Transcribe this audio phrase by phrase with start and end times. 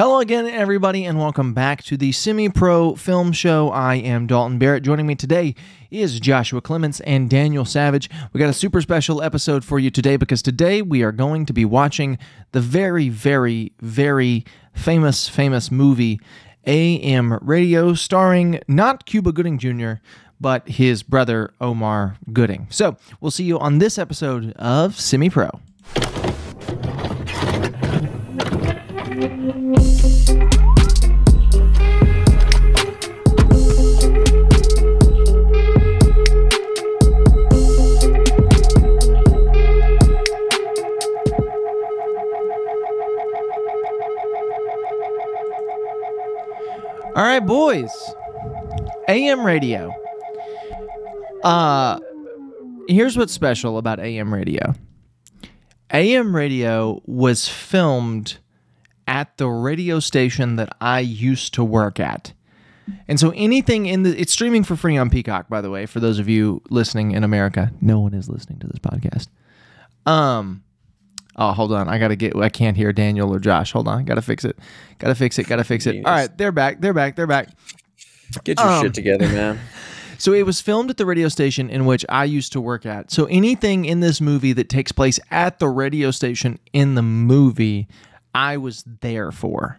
[0.00, 3.68] Hello again, everybody, and welcome back to the Semi Pro Film Show.
[3.68, 4.82] I am Dalton Barrett.
[4.82, 5.54] Joining me today
[5.90, 8.08] is Joshua Clements and Daniel Savage.
[8.32, 11.52] We got a super special episode for you today because today we are going to
[11.52, 12.16] be watching
[12.52, 16.18] the very, very, very famous, famous movie
[16.66, 20.00] AM Radio, starring not Cuba Gooding Jr.,
[20.40, 22.68] but his brother Omar Gooding.
[22.70, 25.60] So we'll see you on this episode of Semi Pro.
[47.20, 47.92] All right, boys.
[49.06, 49.94] AM radio.
[51.44, 52.00] Uh
[52.88, 54.74] here's what's special about AM radio.
[55.90, 58.38] AM radio was filmed
[59.06, 62.32] at the radio station that I used to work at.
[63.06, 66.00] And so anything in the it's streaming for free on Peacock by the way for
[66.00, 67.70] those of you listening in America.
[67.82, 69.28] No one is listening to this podcast.
[70.10, 70.62] Um
[71.40, 71.88] Oh, hold on.
[71.88, 73.72] I got to get I can't hear Daniel or Josh.
[73.72, 74.04] Hold on.
[74.04, 74.58] Got to fix it.
[74.98, 75.48] Got to fix it.
[75.48, 75.96] Got to fix it.
[76.04, 76.80] All right, they're back.
[76.80, 77.16] They're back.
[77.16, 77.48] They're back.
[78.44, 79.58] Get your Um, shit together, man.
[80.18, 83.10] So it was filmed at the radio station in which I used to work at.
[83.10, 87.88] So anything in this movie that takes place at the radio station in the movie,
[88.34, 89.78] I was there for.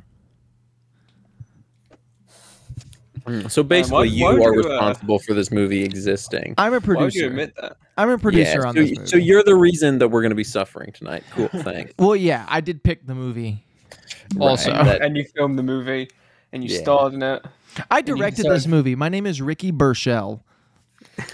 [3.50, 6.56] So basically, why- you why would are you, uh, responsible for this movie existing.
[6.58, 7.28] I'm a Why would you producer.
[7.28, 7.78] admit that?
[7.98, 9.08] I'm a producer Yeah, on so, this movie.
[9.10, 11.24] so you're the reason that we're going to be suffering tonight.
[11.32, 11.94] Cool, thanks.
[12.00, 13.64] well, yeah, I did pick the movie.
[14.40, 16.10] Also, that- And you filmed the movie,
[16.54, 16.82] and you Yeah.
[16.82, 17.46] starred in it.
[17.90, 18.96] I directed this movie.
[18.96, 20.44] My name is Ricky Burchell.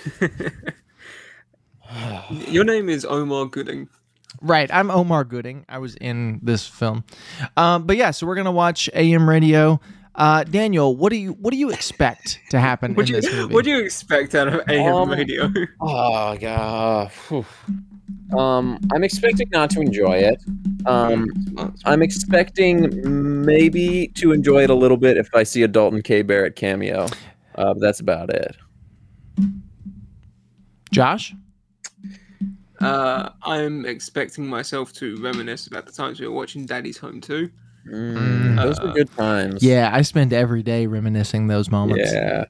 [2.49, 3.87] Your name is Omar Gooding.
[4.41, 5.65] Right, I'm Omar Gooding.
[5.69, 7.03] I was in this film,
[7.55, 8.11] um, but yeah.
[8.11, 9.79] So we're gonna watch AM Radio.
[10.17, 13.31] Uh, Daniel, what do you what do you expect to happen What in do this
[13.31, 13.53] you movie?
[13.53, 15.51] What do you expect out of AM Um, radio?
[15.79, 17.11] oh god.
[17.11, 17.45] Phew.
[18.37, 20.41] Um, I'm expecting not to enjoy it.
[20.85, 21.27] Um,
[21.85, 26.23] I'm expecting maybe to enjoy it a little bit if I see a Dalton K.
[26.23, 27.05] Barrett cameo.
[27.55, 28.55] Uh, but that's about it.
[30.91, 31.33] Josh?
[32.79, 37.49] Uh, I'm expecting myself to reminisce about the times we were watching Daddy's Home too.
[37.91, 39.63] Mm, those were good times.
[39.63, 42.11] Yeah, I spend every day reminiscing those moments.
[42.13, 42.45] Yeah.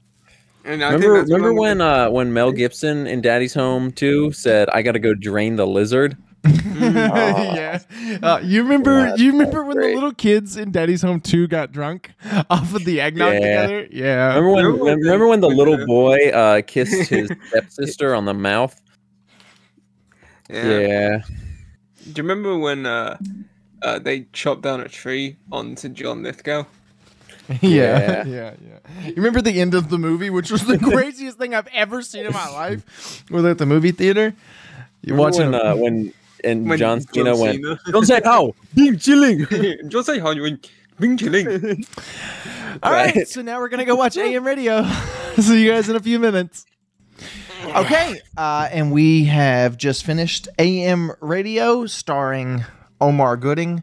[0.64, 4.32] And I Remember, think remember I'm when uh, when Mel Gibson in Daddy's Home 2
[4.32, 7.78] said, "I got to go drain the lizard." yeah.
[8.22, 9.88] Uh, you remember That's you remember when great.
[9.90, 12.12] the little kids in Daddy's Home 2 got drunk
[12.50, 13.38] off of the eggnog Yeah.
[13.66, 13.88] together?
[13.90, 14.28] Yeah.
[14.34, 18.24] Remember when remember when remember the- when the little boy uh, kissed his stepsister on
[18.26, 18.78] the mouth?
[20.50, 20.78] yeah.
[20.78, 21.18] Yeah.
[22.04, 23.18] Do you remember when uh,
[23.82, 26.64] uh, they chopped down a tree onto John Lithgow?
[27.60, 27.60] yeah.
[27.60, 28.24] Yeah.
[28.26, 29.06] Yeah, yeah.
[29.08, 32.26] You remember the end of the movie, which was the craziest thing I've ever seen
[32.26, 33.24] in my life?
[33.30, 34.34] We're at the movie theater.
[35.02, 36.12] You're watching when a- uh, when
[36.44, 37.62] and When John Cena went.
[37.64, 38.54] Cena- Don't say how.
[38.74, 39.46] Being chilling.
[39.88, 41.46] John say how you went, Bing chilling.
[42.82, 43.14] All right.
[43.16, 43.28] Right.
[43.28, 44.86] so now we're gonna go watch AM Radio.
[45.36, 46.64] See you guys in a few minutes.
[47.64, 52.64] Okay, uh, and we have just finished AM Radio, starring
[53.00, 53.82] Omar Gooding,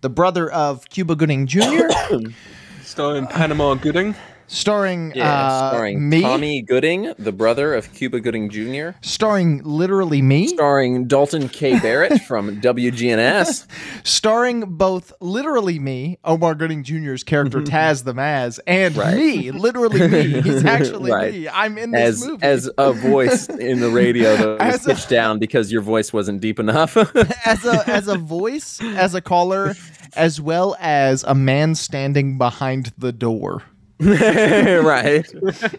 [0.00, 1.88] the brother of Cuba Gooding Jr.,
[2.82, 4.14] Starring Panama Gooding.
[4.46, 10.22] Starring Yeah, uh, starring me, Tommy Gooding, the brother of Cuba Gooding Jr., starring literally
[10.22, 11.78] me, starring Dalton K.
[11.80, 13.66] Barrett from WGNS.
[14.04, 19.16] starring both literally me, Omar Gooding Jr.'s character Taz the Maz, and Right.
[19.16, 20.40] me, literally me.
[20.42, 21.32] He's actually Right.
[21.32, 21.48] me.
[21.48, 24.90] I'm in this as movie as a voice in the radio that was As a-
[24.94, 26.96] pitched down because your voice wasn't deep enough.
[27.46, 29.74] as a as a voice, as a caller,
[30.16, 33.62] as well as a man standing behind the door.
[34.84, 35.26] right.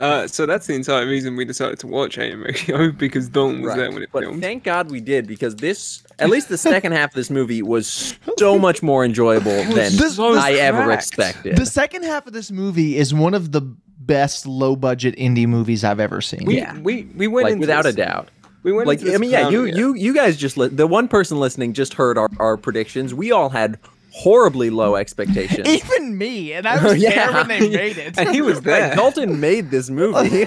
[0.00, 3.76] Uh, so that's the entire reason we decided to watch AM Radio because Dalton was
[3.76, 4.42] there when it But filmed.
[4.42, 8.18] thank God we did because this, at least the second half of this movie, was
[8.36, 10.94] so much more enjoyable than This- I this ever fact.
[11.06, 11.56] expected.
[11.56, 13.60] The second half of this movie is one of the
[14.00, 16.44] best low budget indie movies I've ever seen.
[16.44, 16.76] we, yeah.
[16.80, 18.30] we we went like into without a doubt.
[18.64, 19.76] We went Like into I mean, yeah, you it.
[19.76, 23.14] you you guys just li- the one person listening just heard our, our predictions.
[23.14, 23.78] We all had
[24.14, 25.66] horribly low expectations.
[25.68, 27.10] Even me, and I was Yeah.
[27.10, 28.16] there when they made it.
[28.18, 28.94] and he was Like, there.
[28.94, 30.46] Dalton made this movie.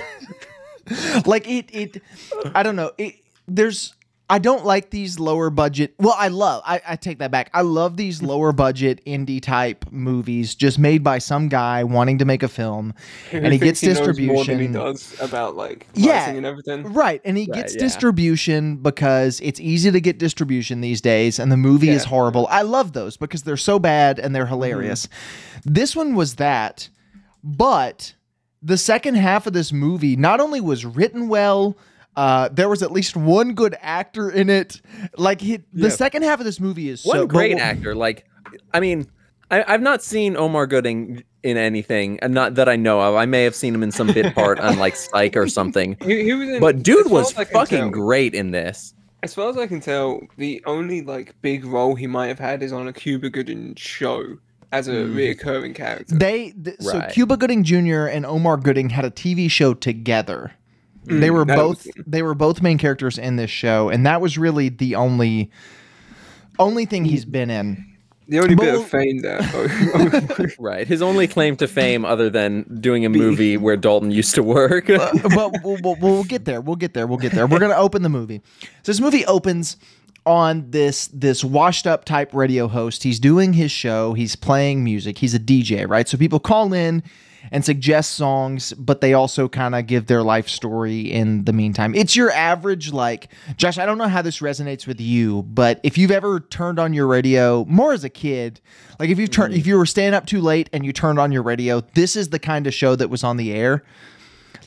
[1.25, 2.01] like it it
[2.55, 2.91] I don't know.
[2.97, 3.15] It
[3.47, 3.93] there's
[4.29, 5.93] I don't like these lower budget.
[5.99, 6.61] Well, I love.
[6.65, 7.49] I, I take that back.
[7.53, 12.25] I love these lower budget indie type movies just made by some guy wanting to
[12.25, 12.93] make a film,
[13.31, 14.73] Who and he thinks gets knows more than he distribution.
[14.73, 16.29] does about like Yeah.
[16.29, 16.91] and everything.
[16.91, 17.79] Right, and he Right, gets yeah.
[17.79, 22.47] distribution because it's easy to get distribution these days, and the movie is horrible.
[22.49, 24.53] I love those because they're so bad and they're mm-hmm.
[24.53, 25.07] hilarious.
[25.63, 26.89] This one was that,
[27.43, 28.13] but
[28.61, 31.77] the second half of this movie not only was written well,
[32.17, 34.81] uh, there was at least one good actor in it.
[35.17, 35.89] Like he, the Yeah.
[35.89, 37.95] second half of this movie is One so great but- actor.
[37.95, 38.25] Like,
[38.73, 39.07] I mean,
[39.49, 43.15] I, I've not seen Omar Gooding in anything, and not that I know of.
[43.15, 45.95] I may have seen him in some bit part on like Psych or something.
[46.03, 48.93] He, he was in, But dude was as I can fucking tell- great in this.
[49.23, 52.61] As far as I can tell, the only like big role he might have had
[52.61, 54.37] is on a Cuba Gooding show
[54.73, 56.13] as a reoccurring character.
[56.15, 58.05] They th- so Cuba Gooding Jr.
[58.07, 60.51] and Omar Gooding had a TV show together.
[61.07, 64.21] They Mm, were both was- they were both main characters in this show, and that
[64.21, 65.49] was really the only
[66.59, 67.85] only thing he's been in.
[68.27, 69.39] the only bit Well- of fame there.
[70.59, 70.87] Right.
[70.87, 74.87] His only claim to fame, other than doing a movie where Dalton used to work.
[74.87, 76.59] but we'll, we'll, we'll get there.
[76.61, 77.07] We'll get there.
[77.07, 77.47] We'll get there.
[77.47, 78.41] We're gonna open the movie.
[78.83, 79.77] So this movie opens
[80.25, 83.03] on this this washed up type radio host.
[83.03, 84.13] He's doing his show.
[84.13, 85.19] He's playing music.
[85.19, 86.07] He's a DJ, right?
[86.07, 87.03] So people call in
[87.51, 91.95] and suggest songs, but they also kind of give their life story in the meantime.
[91.95, 93.77] It's your average like Josh.
[93.77, 97.07] I don't know how this resonates with you, but if you've ever turned on your
[97.07, 98.59] radio more as a kid,
[98.99, 99.69] like if you turn if mm-hmm.
[99.69, 102.39] you were staying up too late and you turned on your radio, this is the
[102.39, 103.83] kind of show that was on the air.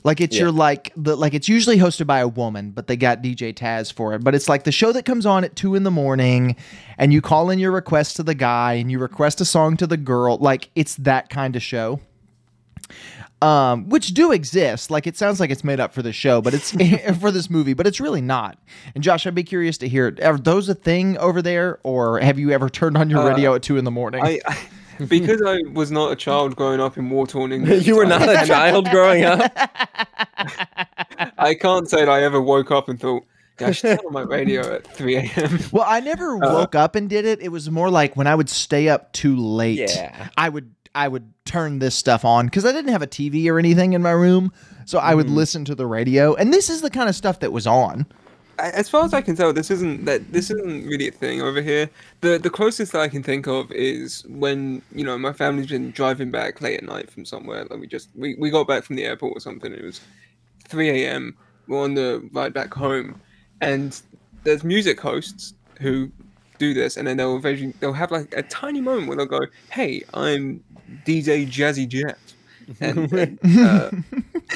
[0.03, 0.44] Like it's Yeah.
[0.44, 3.93] your like the like it's usually hosted by a woman, but they got DJ Taz
[3.93, 4.25] for it.
[4.25, 6.56] But it's like the show that comes on at two in the morning,
[6.97, 9.87] and you call in your request to the guy, and you request a song to
[9.87, 10.38] the girl.
[10.38, 12.00] Like it's that kind of show.
[13.43, 14.91] Um, which do exist.
[14.91, 16.71] Like it sounds like it's made up for the show, but it's
[17.21, 18.59] for this movie, but it's really not.
[18.95, 22.39] And Josh, I'd be curious to hear: Are those a thing over there, or have
[22.39, 24.23] you ever turned on your Uh, radio at two in the morning?
[24.23, 24.59] I, I
[25.09, 27.87] because I was not a child growing up in war-torn England.
[27.87, 29.41] you were not a child growing up.
[31.39, 33.25] I can't say that I ever woke up and thought,
[33.61, 36.95] "Yeah, I should turn on my radio at 3 a.m." Well, I never woke up
[36.95, 37.41] and did it.
[37.41, 39.79] It was more like when I would stay up too late.
[39.79, 40.29] Yeah.
[40.37, 43.59] I would I would turn this stuff on because I didn't have a TV or
[43.59, 44.53] anything in my room,
[44.85, 45.37] so I would mm-hmm.
[45.37, 46.35] listen to the radio.
[46.35, 48.07] And this is the kind of stuff that was on.
[48.59, 51.63] As far as I can tell, this isn't that this isn't really a thing over
[51.63, 51.89] here.
[52.21, 55.93] The the closest that I can think of is when you know my family's been
[55.93, 57.65] driving back late at night from somewhere.
[57.71, 59.73] Like we just we, we got back from the airport or something.
[59.73, 60.01] It was
[60.69, 61.37] 3 a.m.
[61.69, 63.19] We're on the ride back home,
[63.63, 63.99] and
[64.45, 66.11] there's music hosts who
[66.59, 69.47] do this, and then they'll eventually they'll have like a tiny moment where they'll go,
[69.71, 70.63] "Hey, I'm
[71.07, 72.17] DJ Jazzy Jeff.
[72.81, 73.91] And, and, uh,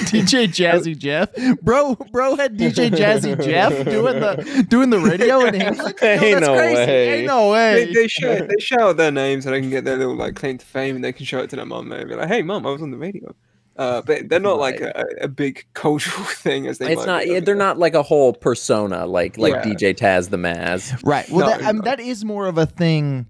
[0.07, 1.31] DJ Jazzy Jeff,
[1.63, 5.97] bro, bro had DJ Jazzy Jeff doing the doing the radio in England.
[6.01, 6.75] Yo, Ain't that's no crazy.
[6.77, 7.09] way.
[7.19, 7.87] Ain't no way.
[7.87, 10.37] they, they shout they shout out their names so they can get their little like
[10.37, 12.43] claim to fame and they can show it to their mum and be like, "Hey,
[12.43, 13.35] mom, I was on the radio."
[13.77, 16.93] Uh, but they're not like a, a big cultural thing as they.
[16.93, 17.27] It's might not.
[17.27, 19.65] yeah, they're not like a whole persona like like Yeah.
[19.65, 21.03] DJ Taz the Maz.
[21.05, 21.29] Right.
[21.31, 23.27] Well, No, that, I mean, that is more of a thing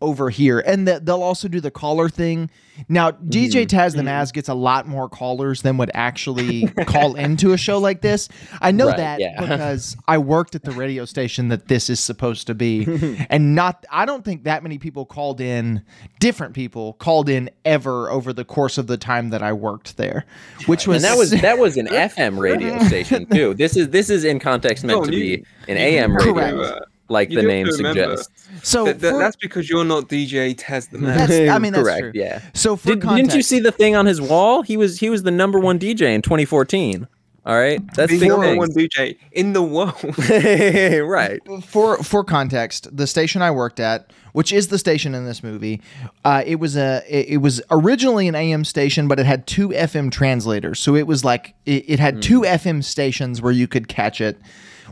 [0.00, 2.50] over here, and that they'll also do the caller thing.
[2.88, 3.76] Now, DJ mm-hmm.
[3.76, 4.08] Taz the mm-hmm.
[4.08, 8.28] Maz gets a lot more callers than would actually call into a show like this.
[8.60, 9.40] I know Right, that yeah.
[9.40, 12.86] because I worked at the radio station that this is supposed to be,
[13.30, 13.84] and not.
[13.90, 15.82] I don't think that many people called in.
[16.20, 20.24] Different people called in ever over the course of the time that I worked there,
[20.66, 23.54] which was And that was that was an FM radio station too.
[23.54, 26.87] This is this is in context meant No, to you- be an AM radio, Correct.
[27.08, 28.68] Like you the name have to remember suggests.
[28.68, 28.84] so.
[28.84, 31.16] that- that- for- that's because you're not DJ Taz the Man.
[31.16, 32.00] That's- I mean, that's correct.
[32.00, 32.12] true.
[32.14, 32.40] Yeah.
[32.54, 34.62] so for Did, didn't you see the thing on his wall?
[34.62, 37.06] He was he was the number one DJ in 2014.
[37.46, 39.94] All right, that's the big number one DJ in the world.
[41.08, 41.40] right.
[41.64, 45.80] for for context, the station I worked at, which is the station in this movie,
[46.26, 49.70] uh, it was a it, it was originally an AM station, but it had two
[49.70, 50.78] FM translators.
[50.78, 54.38] So it was like it, it had two FM stations where you could catch it,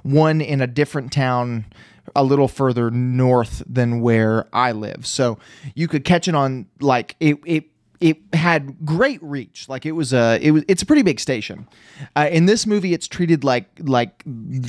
[0.02, 1.66] one in a different town
[2.14, 5.06] a little further north than where I live.
[5.06, 5.38] So
[5.74, 7.64] you could catch it on like it it
[8.00, 9.68] it had great reach.
[9.68, 11.68] Like it was a it was it's a pretty big station.
[12.14, 14.22] Uh, in this movie, it's treated like like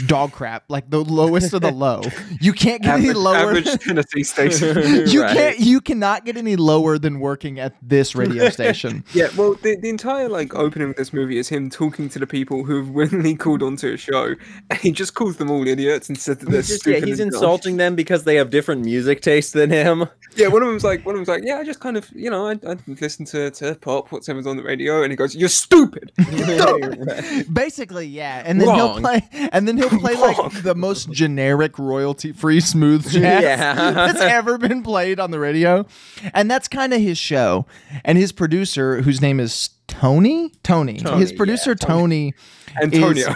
[0.07, 2.01] dog crap, like the lowest of the low.
[2.39, 3.35] You can't get any lower.
[3.35, 4.77] average Tennessee station.
[5.07, 5.35] you Right.
[5.35, 9.03] can't you cannot get any lower than working at this radio station.
[9.13, 12.27] Yeah, well, the, the entire like opening of this movie is him talking to the
[12.27, 14.35] people who've willingly called onto a show,
[14.69, 17.07] and he just calls them all idiots and says that they're Just, yeah, stupid.
[17.07, 17.37] he's and dumb.
[17.37, 20.07] insulting them because they have different music taste than him.
[20.35, 22.29] Yeah, one of them's like, one of them's like, yeah, I just kind of, you
[22.29, 25.35] know, I, I listen listen to, to pop, whatever's on the radio, and he goes,
[25.35, 26.11] "You're stupid."
[27.51, 28.43] Basically, yeah.
[28.45, 28.77] And then Wrong.
[28.77, 30.35] he'll play and then he'll play Wrong.
[30.37, 33.91] like the most generic royalty free smooth jazz Yeah.
[33.91, 35.85] that's ever been played on the radio.
[36.33, 37.65] And that's kind of his show.
[38.03, 40.51] And his producer, whose name is Tony?
[40.63, 40.97] Tony.
[40.99, 42.33] Tony, his producer yeah, Tony,
[42.81, 43.29] Antonio.
[43.29, 43.35] is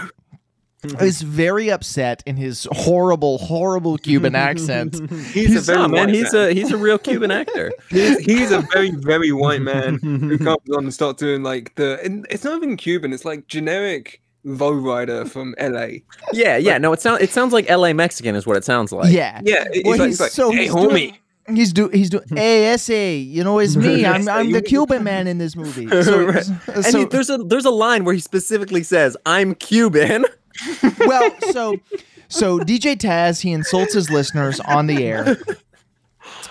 [0.82, 1.26] Mm-hmm.
[1.30, 4.36] very upset in his horrible, horrible Cuban mm-hmm.
[4.36, 5.10] accent.
[5.32, 6.50] He's, a very Nah, man, he's man.
[6.50, 7.70] a he's a real Cuban actor.
[7.90, 12.00] He's, he's a very, very white man who comes on and starts doing like the.
[12.04, 13.12] and It's not even Cuban.
[13.12, 15.98] It's like generic lowrider from LA.
[16.32, 16.78] Yeah, yeah.
[16.78, 17.92] No, it sounds it sounds like L.A.
[17.92, 19.12] Mexican is what it sounds like.
[19.12, 19.40] yeah.
[19.44, 20.88] Yeah, it- Well, it's like, he's like, so hey, he's homie.
[20.88, 21.18] doing
[21.56, 24.04] he's do he's doing hey SA, you know it's me.
[24.06, 25.88] I'm I'm the Cuban man in this movie.
[26.02, 26.44] So, Right.
[26.44, 30.24] so- And he, there's a there's a line where he specifically says, "I'm Cuban."
[30.98, 31.76] Well, so
[32.28, 35.36] so DJ Taz he insults his listeners on the air.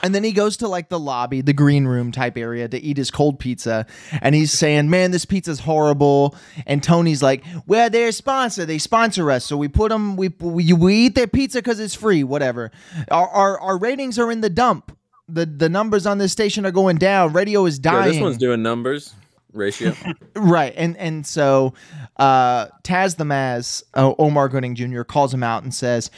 [0.03, 2.97] And then he goes to like the lobby, the green room type area to eat
[2.97, 3.85] his cold pizza.
[4.21, 6.35] And he's saying, Man, this pizza's horrible.
[6.65, 8.65] And Tony's like, Well, they're a sponsor.
[8.65, 9.45] They sponsor us.
[9.45, 12.71] So we put them, we, we, we eat their pizza because it's free, whatever.
[13.09, 14.97] Our, our, our ratings are in the dump.
[15.27, 17.33] The, the numbers on this station are going down.
[17.33, 18.11] Radio is dying.
[18.11, 19.13] this one's doing numbers
[19.53, 19.93] ratio.
[20.35, 21.73] Right, and and so
[22.21, 25.01] uh, Taz the Maz, uh, Omar Gooding Jr.
[25.01, 26.11] calls him out and says,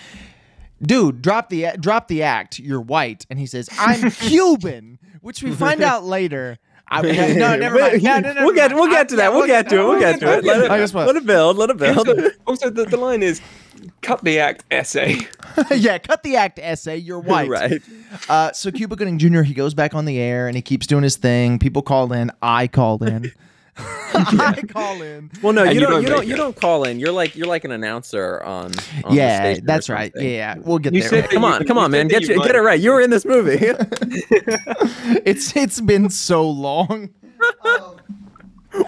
[0.82, 2.60] "Dude, drop the drop the act.
[2.60, 6.60] You're white." And he says, "I'm Cuban," which we find out later.
[6.90, 8.04] I, no, never mind.
[8.04, 9.32] No, no, no, we'll get we'll get to that.
[9.34, 9.84] We'll get to it.
[9.84, 10.44] We'll get to it.
[10.44, 11.58] Let it, let it build.
[11.58, 12.08] Let it build.
[12.46, 13.42] Also, the, the line is,
[14.02, 15.18] "Cut the act, essay."
[15.72, 16.98] yeah, cut the act essay.
[16.98, 17.50] You're white.
[17.50, 17.82] Right.
[18.28, 19.42] Uh, so Cuba Gooding Jr.
[19.44, 21.58] He goes back on the air and he keeps doing his thing.
[21.58, 22.30] People call in.
[22.42, 23.32] I call in.
[23.78, 25.32] I call in.
[25.42, 25.92] Well, no, you you don't.
[25.92, 26.20] don't You don't.
[26.20, 27.00] make You don't call in.
[27.00, 28.66] You're like you're like an announcer on.
[28.66, 30.14] on the Yeah, station that's right.
[30.14, 30.30] something.
[30.32, 31.10] Yeah, we'll get You there.
[31.10, 32.08] said that Come you- on, come on, man.
[32.08, 32.80] Get you you, get it right.
[32.80, 33.58] You were in this movie.
[35.26, 37.10] it's it's been so long.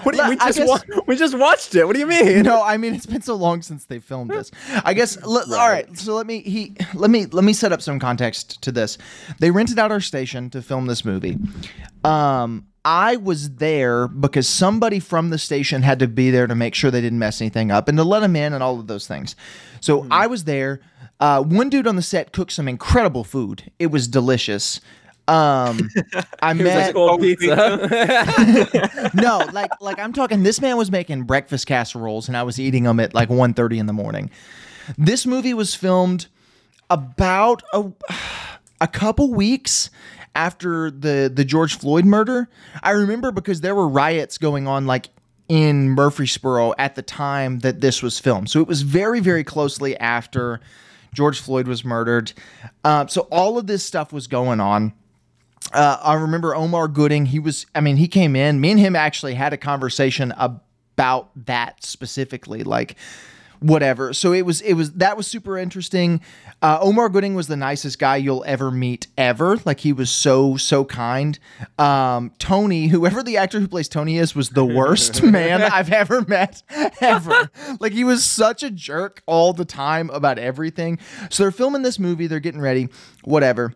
[0.04, 1.86] what do you, we just guess- wa- we just watched it.
[1.86, 2.44] What do you mean?
[2.44, 4.52] No, I mean it's been so long since they filmed this.
[4.84, 5.18] I guess.
[5.24, 8.62] l- All right, so let me he let me let me set up some context
[8.64, 8.98] to this.
[9.40, 11.38] They rented out our station to film this movie.
[12.04, 16.76] Um, I was there because somebody from the station had to be there to make
[16.76, 19.08] sure they didn't mess anything up and to let them in and all of those
[19.08, 19.36] things.
[19.82, 20.14] So Hmm.
[20.14, 20.82] I was there.
[21.20, 23.72] Uh, one dude on the set cooked some incredible food.
[23.80, 24.82] It was delicious.
[25.28, 25.90] Um,
[26.44, 29.10] I It was met like cold Cold pizza.
[29.16, 30.44] no, like like I'm talking.
[30.44, 33.86] This man was making breakfast casseroles, and I was eating them at like 1.30 in
[33.88, 34.30] the morning.
[34.98, 36.28] This movie was filmed
[36.92, 37.86] about a
[38.82, 39.90] a couple weeks
[40.36, 42.48] after the the George Floyd murder.
[42.84, 45.10] I remember because there were riots going on like
[45.48, 48.50] in Murfreesboro at the time that this was filmed.
[48.50, 50.60] So it was very very closely after
[51.14, 52.34] George Floyd was murdered.
[52.84, 54.94] Uh, so all of this stuff was going on
[55.74, 57.26] uh, I remember Omar Gooding.
[57.26, 58.62] He was, I mean, he came in.
[58.62, 62.96] Me and him actually had a conversation about that specifically, like
[63.66, 64.14] whatever.
[64.14, 66.22] So it was, it was that was super interesting.
[66.62, 69.58] Uh, Omar Gooding was the nicest guy you'll ever meet ever.
[69.66, 71.38] Like he was so so kind.
[71.78, 76.22] Um, Tony, whoever the actor who plays Tony is, was the worst man I've ever
[76.22, 76.62] met
[77.02, 77.50] ever.
[77.80, 81.00] Like he was such a jerk all the time about everything.
[81.30, 82.28] So they're filming this movie.
[82.28, 82.90] They're getting ready.
[83.24, 83.74] Whatever.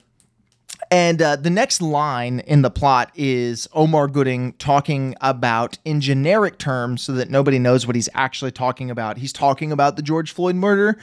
[0.92, 6.58] And uh, the next line in the plot is Omar Gooding talking about, in generic
[6.58, 9.18] terms, so that nobody knows what he's actually talking about.
[9.18, 10.98] He's talking about the George Floyd murder,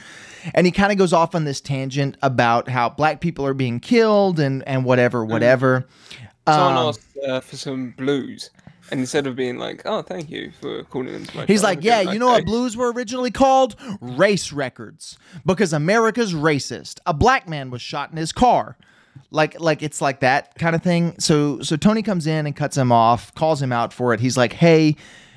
[0.53, 3.79] and he kind of goes off on this tangent about how black people are being
[3.79, 5.87] killed and and whatever, whatever.
[6.45, 8.49] Someone Um, asked uh, for some blues,
[8.91, 11.81] and instead of being like, "Oh, thank you for calling into my," He's show," like,
[11.81, 13.77] yeah, you know what blues were originally called?
[14.01, 15.17] Race records.
[15.45, 16.99] Because America's racist.
[17.05, 18.75] A black man was shot in his car.
[19.29, 21.15] Like like it's like that kind of thing.
[21.19, 24.19] So so Tony comes in and cuts him off, calls him out for it.
[24.19, 24.95] He's like, "Hey,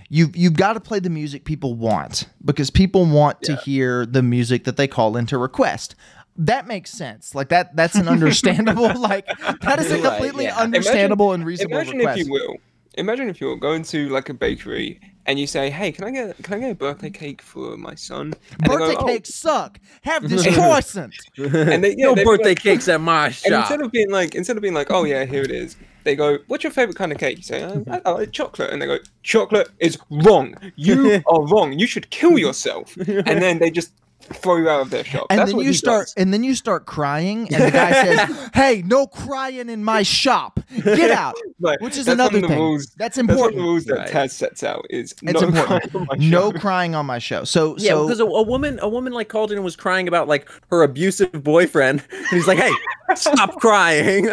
[0.09, 4.23] you you've got to play the music people want because people want to hear the
[4.23, 5.97] music that they call in to request."
[6.37, 7.35] That makes sense.
[7.35, 9.27] Like that that's an understandable like
[9.63, 10.57] that is a Right, completely yeah.
[10.57, 12.21] understandable and reasonable Imagine request.
[12.21, 12.57] if you will.
[12.95, 16.43] Imagine if you're going to like a bakery and you say, "Hey, can I get
[16.43, 19.35] can I get a birthday cake for my son?" And they go, Birthday "Oh," cakes
[19.35, 19.79] suck.
[20.03, 21.15] Have this croissant.
[21.39, 23.61] And they, yeah, no birthday like- cakes at my And shop.
[23.63, 26.39] instead of being like, instead of being like, "Oh yeah, here it is," they go,
[26.49, 28.87] "What's your favorite kind of cake?" You say, oh, "I, I like chocolate," and they
[28.87, 30.55] go, "Chocolate is wrong.
[30.77, 31.79] You are wrong.
[31.79, 32.97] You should kill yourself."
[33.31, 33.93] And then they just
[34.33, 35.27] throw you out of their shop.
[35.31, 36.15] and That's then what you start does.
[36.17, 40.61] and then you start crying and the guy says hey no crying in my shop
[40.85, 43.63] get out Like, which is that's another thing rules- that's That's one of the important
[43.63, 44.09] rules that Right.
[44.11, 46.59] Taz sets out is it's no important crying on my no show.
[46.59, 49.51] crying on my show so Yeah, so because a, a woman, a woman like called
[49.53, 52.73] in and was crying about like her abusive boyfriend, and he's like, "Hey,
[53.15, 54.29] stop crying."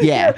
[0.00, 0.32] yeah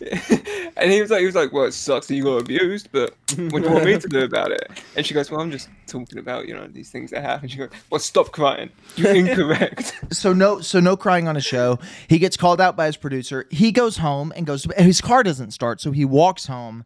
[0.76, 3.14] and he was like, he was like, well, it sucks that you got abused, but
[3.36, 4.68] what do you want me to do about it?
[4.96, 7.48] And she goes, well, I'm just talking about you know these things that happen.
[7.48, 8.70] She goes, well, stop crying.
[8.96, 9.94] You're incorrect.
[10.12, 11.78] so no so no crying on a show
[12.08, 15.22] he gets called out by his producer he goes home and goes to his car
[15.22, 16.84] doesn't start so he walks home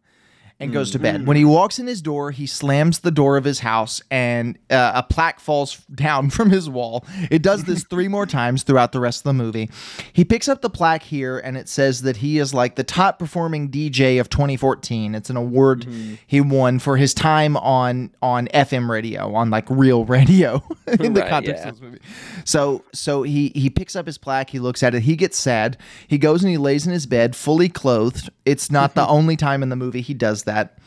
[0.59, 3.43] and goes to bed when he walks in his door he slams the door of
[3.43, 8.07] his house and uh, a plaque falls down from his wall it does this three
[8.07, 9.69] more times throughout the rest of the movie
[10.13, 13.19] he picks up the plaque here and it says that he is like the top
[13.19, 15.85] performing dj of 2014 it's an award
[16.25, 20.63] he won for his time on on fm radio on like real radio
[20.99, 21.69] in the Right, context yeah.
[21.69, 21.99] of this movie
[22.45, 25.77] so so he he picks up his plaque, he looks at it, he gets sad.
[26.07, 28.29] He goes and he lays in his bed fully clothed.
[28.45, 30.77] It's not the only time in the movie he does that.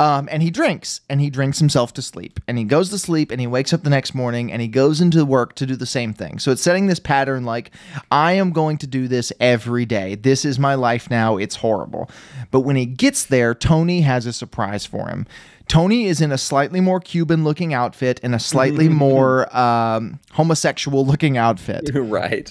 [0.00, 3.30] Um, and he drinks and he drinks himself to sleep and he goes to sleep
[3.30, 5.84] and he wakes up the next morning and he goes into work to do the
[5.84, 6.38] same thing.
[6.38, 7.70] So it's setting this pattern like,
[8.10, 10.14] I am going to do this every day.
[10.14, 11.36] This is my life now.
[11.36, 12.10] It's horrible.
[12.50, 15.26] But when he gets there, Tony has a surprise for him.
[15.68, 21.04] Tony is in a slightly more Cuban looking outfit and a slightly more um, homosexual
[21.04, 21.90] looking outfit.
[21.94, 22.50] right.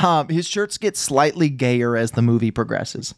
[0.00, 3.16] Um, his shirts get slightly gayer as the movie progresses.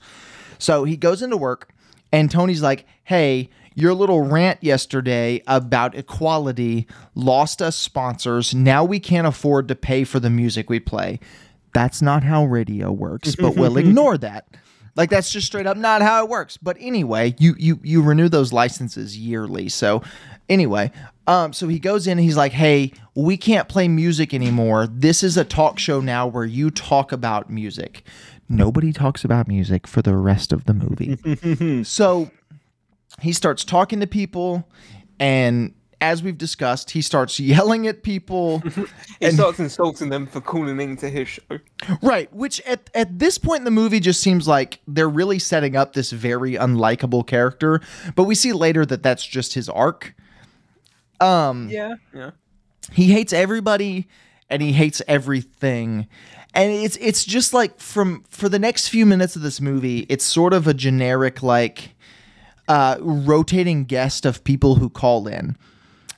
[0.59, 1.68] So he goes into work,
[2.12, 8.54] and Tony's like, Hey, your little rant yesterday about equality lost us sponsors.
[8.54, 11.20] Now we can't afford to pay for the music we play.
[11.75, 14.48] That's not how radio works, but we'll ignore that.
[14.96, 16.56] Like that's just straight up not how it works.
[16.56, 19.68] But anyway, you you you renew those licenses yearly.
[19.68, 20.02] So
[20.48, 20.90] anyway,
[21.26, 24.86] um so he goes in and he's like, "Hey, we can't play music anymore.
[24.90, 28.04] This is a talk show now where you talk about music."
[28.48, 31.82] Nobody talks about music for the rest of the movie.
[31.84, 32.30] so
[33.20, 34.68] he starts talking to people
[35.18, 38.62] and as we've discussed, he starts yelling at people.
[39.18, 41.58] He starts insulting them for calling into his show.
[42.02, 45.74] Right, which at, at this point in the movie just seems like they're really setting
[45.74, 47.80] up this very unlikable character,
[48.14, 50.14] but we see later that that's just his arc.
[51.18, 52.32] Um Yeah, yeah.
[52.92, 54.06] he hates everybody
[54.50, 56.08] and he hates everything.
[56.56, 60.25] And it's it's just like from for the next few minutes of this movie, it's
[60.25, 61.94] sort of a generic like
[62.68, 65.56] uh rotating guest of people who call in.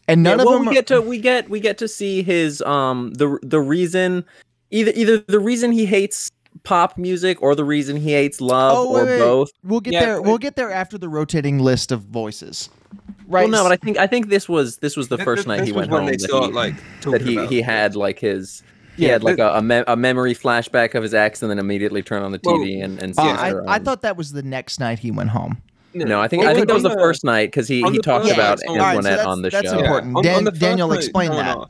[0.07, 2.23] And none yeah, of them we are- get to we get we get to see
[2.23, 4.25] his um the the reason
[4.71, 6.31] either either the reason he hates
[6.63, 9.51] pop music or the reason he hates love Oh, wait, or wait, both.
[9.65, 10.15] We'll get Yeah, there.
[10.17, 12.69] but- We'll get there after the rotating list of voices.
[13.27, 13.43] Right.
[13.43, 15.59] Well, no, but I think I think this was this was the first th- night
[15.59, 17.95] this he was went when home they that start he, like that he he had
[17.97, 18.63] like his
[18.99, 21.51] he Yeah, had like but- a, a, me- a memory flashback of his ex and
[21.51, 23.85] then immediately turn on the Well, TV and and Uh, see I, her, I um,
[23.85, 25.59] thought that was the next night he went home.
[25.95, 27.99] no I think Well, I think that was on the first night because he he
[28.01, 29.79] talked first- about Yeah, all right, so Antoinette on the that's show.
[29.79, 30.17] important.
[30.17, 31.57] On- Dan- on the Daniel, night, explain that.
[31.57, 31.67] no.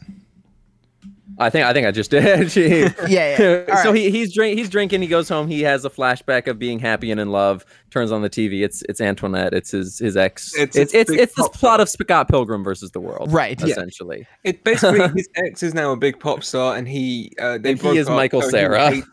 [1.41, 2.51] I think I think I just did.
[2.51, 3.65] She- Yeah, yeah.
[3.71, 3.95] All so right.
[3.97, 5.03] he, he's drink he's drinking.
[5.03, 5.47] He goes home.
[5.49, 7.65] He has a flashback of being happy and in love.
[7.91, 8.65] Turns on the TV.
[8.65, 9.55] It's it's Antoinette.
[9.55, 10.53] It's his his ex.
[10.55, 13.33] It's It's- it's it's, it's this pop plot of Scott Pilgrim versus the world.
[13.33, 13.69] Right, yeah.
[13.69, 14.27] Essentially.
[14.45, 17.79] It basically his ex is now a big pop star, and he uh, they And
[17.79, 18.91] he broke is up, Michael so he Cera.
[18.91, 19.07] hates-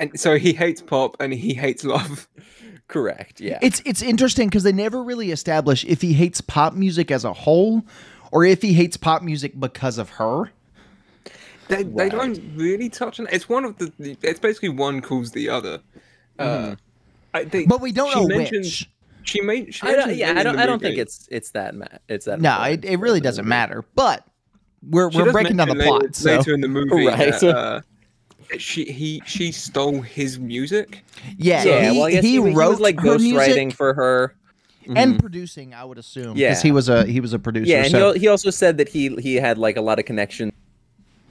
[0.00, 2.28] and so he hates pop and he hates love.
[2.86, 3.40] Correct.
[3.40, 3.58] Yeah.
[3.60, 7.32] It's it's interesting because they never really establish if he hates pop music as a
[7.32, 7.82] whole,
[8.32, 10.50] or if he hates pop music because of her.
[11.68, 13.34] They, they don't really touch on it.
[13.34, 13.92] It's one of the.
[13.98, 15.80] the- It's basically one calls the other.
[16.38, 16.74] Uh,
[17.34, 18.90] I, they, But we don't she know mentioned- which.
[19.24, 19.74] She made.
[19.74, 20.34] She I don't, yeah.
[20.38, 20.58] I don't.
[20.58, 22.40] I don't think it's it's that ma- It's that.
[22.40, 23.84] No, it, it really doesn't matter.
[23.94, 24.26] But
[24.88, 26.16] we're She we're breaking down the later, plot.
[26.16, 26.88] So later in the movie.
[27.06, 27.38] Right.
[27.38, 27.80] that, uh,
[28.56, 31.04] she he she stole his music.
[31.36, 31.90] yeah, Yeah.
[31.90, 34.34] he, well, I guess he he, wrote was like ghostwriting for her.
[34.96, 35.20] and Mhm.
[35.20, 35.74] producing.
[35.74, 36.34] I would assume.
[36.38, 36.58] Yeah.
[36.58, 37.70] he was a he was a producer.
[37.70, 38.12] Yeah, and so.
[38.14, 40.06] he, he also said that he he had like a lot of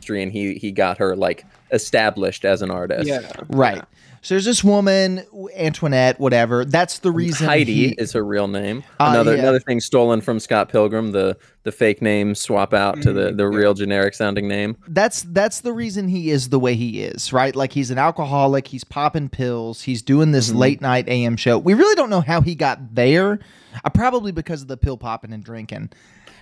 [0.08, 3.08] connection and he he got her like established as an artist.
[3.08, 3.30] Yeah.
[3.50, 3.84] Right.
[4.24, 5.24] So there's this woman,
[5.56, 6.66] Antoinette, whatever.
[6.66, 8.84] That's the reason Heidi he- is her real name.
[9.00, 9.42] Uh, another yeah.
[9.44, 13.48] another thing stolen from Scott Pilgrim, the the fake name swap out to the the
[13.48, 14.76] real generic sounding name.
[14.88, 17.56] that's that's the reason he is the way he is, right?
[17.56, 20.58] Like he's an alcoholic, he's popping pills, he's doing this Mm-hmm.
[20.58, 21.58] late night AM show.
[21.58, 23.40] We really don't know how he got there.
[23.86, 25.92] Uh, probably because of the pill popping and drinking.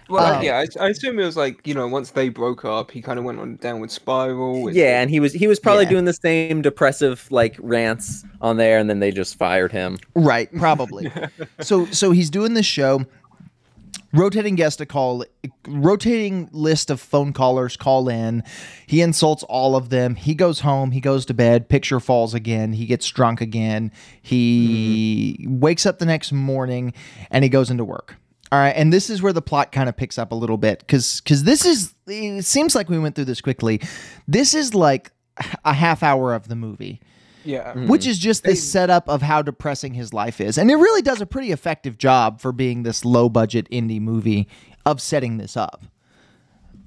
[0.07, 2.91] Well, Um, yeah, I, I assume it was like you know once they broke up,
[2.91, 4.61] he kind of went on a downward spiral.
[4.63, 5.89] with- Yeah, and he was he was probably Yeah.
[5.91, 9.97] doing the same depressive like rants on there, and then they just fired him.
[10.15, 11.11] Right, probably.
[11.59, 13.05] so so he's doing this show.
[14.13, 15.25] Rotating guest to call,
[15.67, 18.43] rotating list of phone callers call in.
[18.87, 20.15] He insults all of them.
[20.15, 20.91] He goes home.
[20.91, 21.67] He goes to bed.
[21.67, 22.71] Picture falls again.
[22.71, 23.91] He gets drunk again.
[24.21, 26.93] He wakes up the next morning
[27.29, 28.15] and he goes into work.
[28.55, 30.79] All right, and this is where the plot kind of picks up a little bit
[30.79, 33.81] because because this is it seems like we went through this quickly.
[34.29, 35.11] This is like
[35.65, 37.01] a half hour of the movie
[37.43, 37.73] Yeah.
[37.73, 40.57] which is just this setup of how depressing his life is.
[40.57, 44.47] And it really does a pretty effective job for being this low budget indie movie
[44.85, 45.83] of setting this up.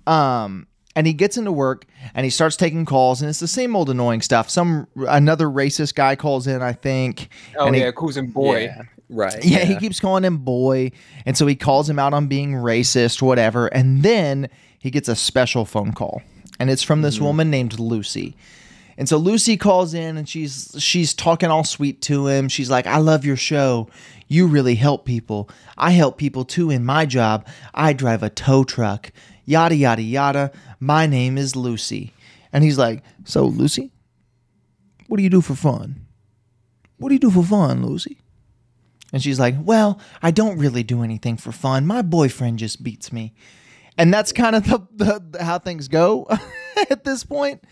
[0.07, 3.77] Um and he gets into work and he starts taking calls and it's the same
[3.77, 4.49] old annoying stuff.
[4.49, 7.29] Some another racist guy calls in, I think.
[7.59, 8.63] Oh and he- yeah, calls him boy.
[8.65, 9.45] Yeah, right.
[9.45, 10.93] yeah, he keeps calling him boy.
[11.27, 13.67] And so he calls him out on being racist, whatever.
[13.69, 16.23] And then he gets a special phone call.
[16.61, 17.25] And it's from this mm-hmm.
[17.25, 18.37] woman named Lucy.
[18.99, 22.49] And so Lucy calls in and she's she's talking all sweet to him.
[22.49, 23.89] She's like, "I love your show.
[24.27, 25.49] You really help people.
[25.79, 27.47] I help people too in my job.
[27.73, 29.13] I drive a tow truck.
[29.45, 30.51] Yada yada yada.
[30.81, 32.13] My name is Lucy."
[32.53, 33.93] And he's like, "So Lucy,
[35.07, 36.05] what do you do for fun?
[36.97, 38.19] What do you do for fun, Lucy?"
[39.13, 41.87] And she's like, Well, I don't really do anything for fun.
[41.87, 43.35] My boyfriend just beats me.
[43.97, 46.27] And that's kind of the, the, the- how things go
[46.91, 47.65] at this point.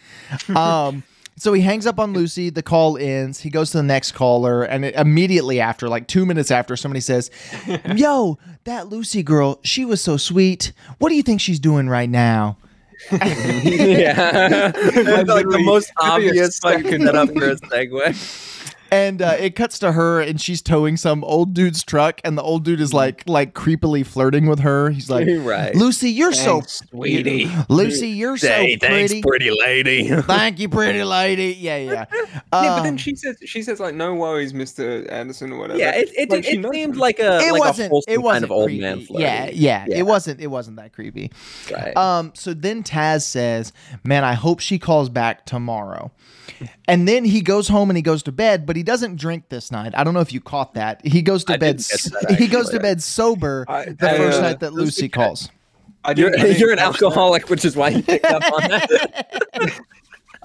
[0.55, 1.03] Um,
[1.38, 2.49] so he hangs up on Lucy.
[2.49, 3.40] The call ends.
[3.40, 7.01] He goes to the next caller, and it, immediately after, like two minutes after, somebody
[7.01, 7.31] says,
[7.94, 10.72] "Yo, that Lucy girl, she was so sweet.
[10.99, 12.57] What do you think she's doing right now?"
[13.12, 14.72] yeah.
[14.75, 18.56] It's like the most obvious fucking setup for a segue.
[18.90, 22.42] And uh, it cuts to her, and she's towing some old dude's truck, and the
[22.42, 24.90] old dude is like, like creepily flirting with her.
[24.90, 25.75] He's like, Right.
[25.75, 27.51] "Lucy, you're Thanks, so sweetie.
[27.68, 28.49] Lucy, you're so
[28.81, 29.22] pretty.
[29.22, 30.09] pretty lady.
[30.22, 31.57] Thank you, pretty lady.
[31.59, 32.05] Yeah, yeah.
[32.57, 35.79] Yeah, but then Um, she says she says like no worries, Mister Anderson or whatever.
[35.79, 37.01] yeah, it, it, Like, it, she knows seemed him.
[37.01, 37.92] like a it like wasn't.
[37.92, 38.81] a It wasn't kind of old creepy.
[38.81, 39.20] man flirt.
[39.20, 39.99] Yeah, yeah, Yeah.
[39.99, 40.40] It wasn't.
[40.40, 41.33] It wasn't that creepy.
[41.72, 41.96] Right.
[41.96, 42.33] Um.
[42.35, 43.72] So then Taz says,
[44.05, 46.12] "Man, I hope she calls back tomorrow."
[46.88, 49.71] And then he goes home and he goes to bed, but he doesn't drink this
[49.73, 49.93] night.
[49.97, 51.05] I don't know if you caught that.
[51.05, 51.79] He goes to I bed.
[51.79, 54.61] didn't catch s- that, he goes to bed sober I- the I, first uh, night
[54.61, 55.49] that Lucy calls.
[56.05, 59.81] I you're, I you're an alcoholic, which is why you picked up on that.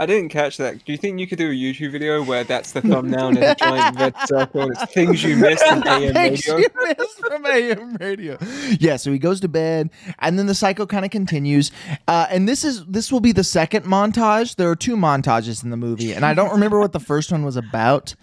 [0.01, 0.83] I didn't catch that.
[0.83, 3.53] Do you think you could do a YouTube video where that's the thumbnail and a
[3.55, 4.61] giant red circle?
[4.63, 6.57] and It's things you missed in AM Things radio.
[6.57, 8.37] you missed from AM radio.
[8.79, 11.71] Yeah, so he goes to bed, and then the cycle kind of continues.
[12.07, 14.55] Uh, and this is this will be the second montage.
[14.55, 17.45] There are two montages in the movie, and I don't remember what the first one
[17.45, 18.15] was about.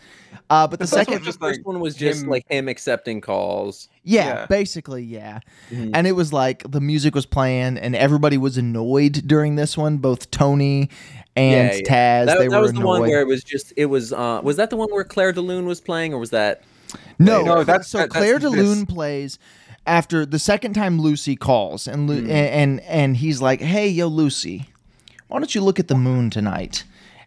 [0.50, 2.28] Uh, but the, first one second, was just The first like one was just him-
[2.30, 3.88] like him accepting calls.
[4.02, 4.46] yeah, yeah.
[4.46, 5.40] basically, yeah.
[5.70, 5.90] Mhm.
[5.92, 9.98] And it was like the music was playing, and everybody was annoyed during this one.
[9.98, 10.88] Both Tony
[11.36, 11.80] and Yeah, yeah.
[12.22, 14.40] Taz, That, they that were was the one where it was just it was uh
[14.42, 16.62] was that the one where Clair de Lune was playing or was that
[17.18, 18.52] No, No, that's- so that- Claire this.
[18.52, 19.38] DeLune plays
[19.86, 22.30] after the second time Lucy calls, and Lu- Hmm.
[22.30, 24.66] and, and and he's like, "Hey, yo, Lucy,
[25.28, 26.84] why don't you look at the moon tonight?"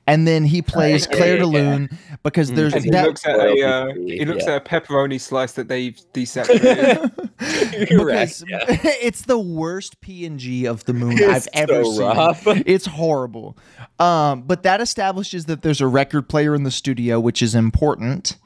[0.08, 1.16] And then he plays Right.
[1.18, 1.88] Claire Yeah, yeah.
[2.24, 2.56] Because Mm.
[2.56, 3.06] there's And he that.
[3.06, 4.56] looks at a uh, he looks yeah.
[4.56, 7.12] at a pepperoni slice that they've desaturated.
[7.80, 8.60] because Correct, yeah.
[9.02, 12.02] it's the worst PNG of the moon It's I've ever so seen.
[12.02, 12.44] rough.
[12.48, 13.58] It's horrible.
[14.00, 18.38] Um, but that establishes that there's a record player in the studio, which is important.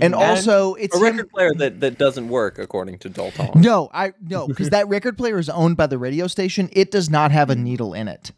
[0.00, 3.50] And also, it's a him- record player that, that doesn't work according to Dalton.
[3.60, 6.68] No, I no, because that record player is owned by the radio station.
[6.72, 8.32] It does not have a needle in it.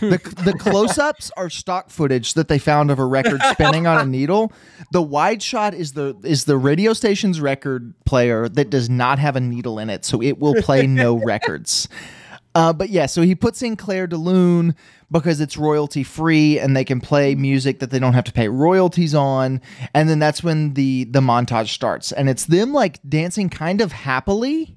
[0.00, 4.06] The, the close-ups are stock footage that they found of a record spinning on a
[4.06, 4.52] needle.
[4.92, 9.36] The wide shot is the is the radio station's record player that does not have
[9.36, 11.88] a needle in it, so it will play no records.
[12.54, 14.74] Uh, but yeah, so he puts in Claire de DeLune
[15.10, 18.48] because it's royalty free and they can play music that they don't have to pay
[18.48, 19.60] royalties on.
[19.94, 23.92] And then that's when the the montage starts, and it's them like dancing kind of
[23.92, 24.76] happily.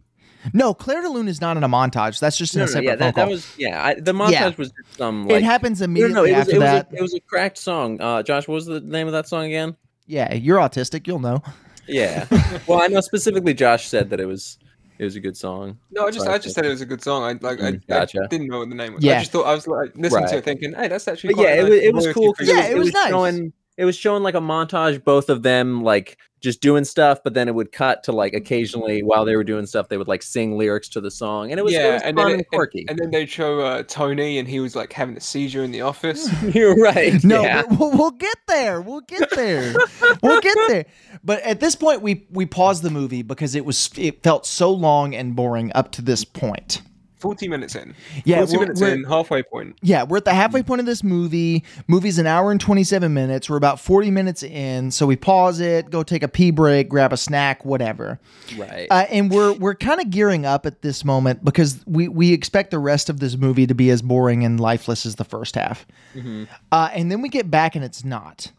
[0.52, 2.20] No, Clair de Lune is not in a montage.
[2.20, 3.26] That's just in No, a no, separate yeah, phone that, call.
[3.26, 3.86] that was yeah.
[3.86, 4.48] I, the montage Yeah.
[4.58, 6.92] was just some it happens immediately no, it was after it was, that.
[6.92, 8.02] a, it was a cracked song.
[8.02, 9.78] Uh, Josh, what was the name of that song again?
[10.06, 11.08] yeah, you're autistic.
[11.08, 11.42] You'll know.
[11.88, 12.28] Yeah.
[12.68, 14.58] well, I know specifically Josh said that it was
[15.00, 15.78] it was a good song.
[15.92, 17.24] No, I just I just said it was a good song.
[17.24, 18.22] I like I, Mm, gotcha.
[18.24, 19.04] I didn't know what the name was.
[19.04, 19.16] Yeah.
[19.18, 21.54] I just thought I was like listening to it thinking, hey, that's actually quite yeah,
[21.56, 23.10] a it was it was cool Yeah, it, it was, was nice.
[23.10, 27.34] showing it was showing like a montage both of them like just doing stuff, but
[27.34, 30.22] then it would cut to like occasionally while they were doing stuff they would like
[30.22, 32.48] sing lyrics to the song, and it was, it yeah, was and fun then and
[32.48, 32.86] quirky.
[32.90, 35.82] And then they'd show uh, Tony, and he was like having a seizure in the
[35.82, 36.30] office.
[36.54, 37.24] You're right.
[37.24, 37.64] No, yeah.
[37.64, 38.82] we'll, we'll get there.
[38.82, 39.74] We'll get there.
[40.22, 40.86] we'll get there.
[41.24, 44.72] But at this point, we we paused the movie because it was it felt so
[44.72, 46.82] long and boring up to this point.
[47.24, 47.96] Forty minutes in.
[48.26, 49.78] Yeah, Forty we're- minutes we're- in, halfway point.
[49.82, 51.64] Yeah, we're at the halfway point of this movie.
[51.88, 53.50] Movie's an hour and 27 minutes.
[53.50, 57.14] We're about 40 minutes in, so we pause it, go take a pee break, grab
[57.14, 58.20] a snack, whatever.
[58.58, 58.88] right.
[58.92, 62.70] Uh, and we're we're kind of gearing up at this moment because we we expect
[62.72, 65.88] the rest of this movie to be as boring and lifeless as the first half.
[66.16, 66.48] Mhm.
[66.72, 68.52] Uh, and then we get back and it's not.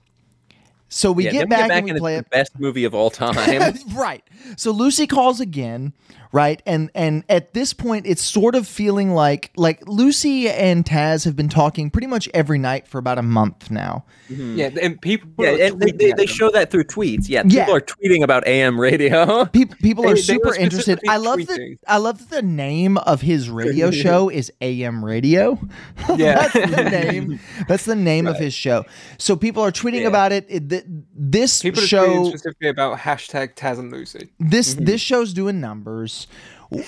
[0.88, 2.30] So we yeah, get back, we get back and we play it's it.
[2.30, 3.74] the best movie of all time.
[3.94, 4.22] right.
[4.56, 5.92] So Lucy calls again.
[6.34, 6.60] Right?
[6.66, 11.36] And and at this point, it's sort of feeling like like Lucy and Taz have
[11.36, 14.04] been talking pretty much every night for about a month now.
[14.28, 14.56] Mm-hmm.
[14.58, 15.30] Yeah, and people.
[15.38, 17.28] Yeah, and they, they, they show that through tweets.
[17.28, 17.64] Yeah, Yeah.
[17.64, 19.44] people are tweeting about AM radio.
[19.54, 20.98] People people are they super were interested.
[21.08, 21.76] I love that.
[21.86, 25.58] I love that the name of his radio show is AM Radio.
[26.16, 26.48] Yeah.
[26.48, 27.40] that's the name.
[27.68, 28.84] That's the name of his show.
[29.18, 30.08] So people are tweeting Yeah.
[30.08, 30.46] about it.
[30.48, 30.84] It- th-
[31.16, 34.30] this People are show, specifically about hashtag Taz and Lucy.
[34.40, 34.84] this mm-hmm.
[34.84, 36.23] this show's doing numbers.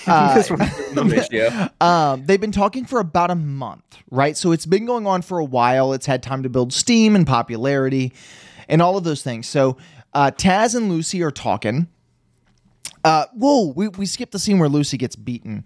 [0.07, 1.27] Uh, This one's doing numbers.
[1.31, 1.69] ratio.
[1.79, 4.35] um, they've been talking for about a month, right?
[4.35, 5.93] So it's been going on for a while.
[5.93, 8.13] It's had time to build steam and popularity
[8.67, 9.47] and all of those things.
[9.47, 9.77] So
[10.13, 11.87] uh, Taz and Lucy are talking.
[13.03, 15.63] Uh, whoa, we, we skipped the scene where Lucy gets beaten.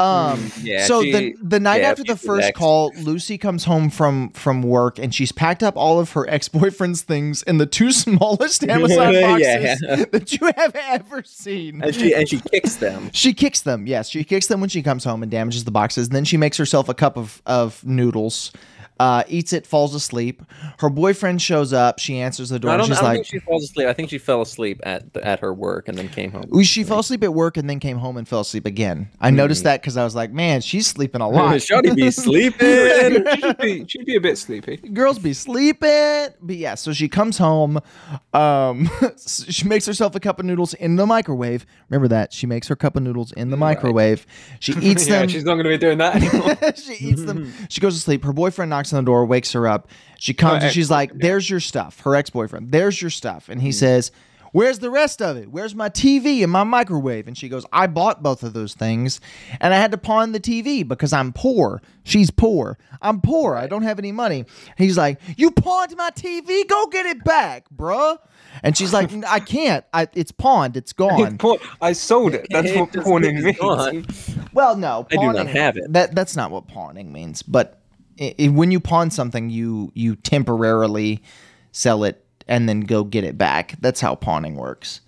[0.00, 0.86] Um, Yeah.
[0.86, 2.58] so she- the the night yeah, after the first vexed.
[2.58, 6.48] call, Lucy comes home from from work and she's packed up all of her ex
[6.48, 9.20] boyfriend's things in the two smallest Amazon Yeah.
[9.76, 11.82] boxes that you have ever seen.
[11.82, 13.10] and she and she kicks them.
[13.12, 13.86] She kicks them.
[13.86, 16.08] Yes, she kicks them when she comes home and damages the boxes.
[16.08, 18.50] then she makes herself a cup of of noodles,
[19.00, 20.42] uh, eats it, falls asleep.
[20.78, 21.98] Her boyfriend shows up.
[21.98, 22.70] She answers the door.
[22.70, 23.88] I don't, she's I don't like, think she falls asleep.
[23.88, 26.44] I think she fell asleep at at her work and then came home.
[26.54, 29.08] "Ooh, she fell asleep at work and then came home and fell asleep again.
[29.20, 29.36] I Hmm.
[29.36, 31.54] noticed that because I was like, man, she's sleeping a lot.
[31.56, 33.24] Shawty be sleeping.
[33.40, 34.76] she'd, be, she'd be a bit sleepy.
[34.76, 36.28] Girls be sleeping.
[36.40, 37.80] But yeah, so she comes home.
[38.32, 38.88] Um,
[39.26, 41.66] she makes herself a cup of noodles in the microwave.
[41.88, 42.32] Remember that.
[42.32, 44.26] She makes her cup of noodles in the microwave.
[44.60, 45.28] She eats yeah, them.
[45.28, 46.56] she's not going to be doing that anymore.
[46.76, 47.52] she eats them.
[47.68, 48.24] She goes to sleep.
[48.24, 49.88] Her boyfriend knocks on the door, wakes her up.
[50.18, 53.70] She comes and she's like, "There's your stuff." Her ex-boyfriend, "There's your stuff," and he
[53.70, 53.74] mm.
[53.74, 54.12] says,
[54.52, 55.50] "Where's the rest of it?
[55.50, 59.20] Where's my TV and my microwave?" And she goes, "I bought both of those things,
[59.60, 61.82] and I had to pawn the TV because I'm poor.
[62.04, 62.78] She's poor.
[63.00, 63.56] I'm poor.
[63.56, 64.44] I don't have any money."
[64.78, 66.68] He's like, "You pawned my TV?
[66.68, 68.18] Go get it back, bruh."
[68.62, 69.84] And she's like, "I can't.
[69.92, 70.76] I, it's pawned.
[70.76, 72.46] It's gone." Pawn- I sold it.
[72.50, 73.58] That's It what just pawning is means.
[73.58, 74.06] gone.
[74.52, 75.92] Well, no, I do not have it.
[75.92, 77.42] That that's not what pawning means.
[77.42, 77.81] But
[78.20, 81.22] i i when you pawn something, you you temporarily
[81.72, 83.76] sell it and then go get it back.
[83.80, 85.00] That's how pawning works.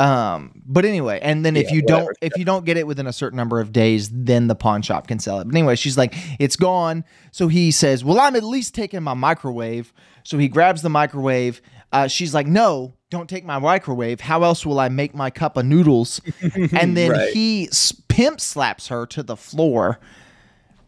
[0.00, 3.08] Um, but anyway, and then if Yeah, you don't if you don't get it within
[3.08, 5.46] a certain number of days, then the pawn shop can sell it.
[5.46, 7.04] But anyway, she's like, it's gone.
[7.32, 9.92] So he says, Well, I'm at least taking my microwave.
[10.22, 11.60] So he grabs the microwave.
[11.90, 14.20] Uh, she's like, No, don't take my microwave.
[14.20, 16.20] How else will I make my cup of noodles?
[16.78, 17.32] and then Right.
[17.32, 17.68] he
[18.06, 19.98] pimp slaps her to the floor.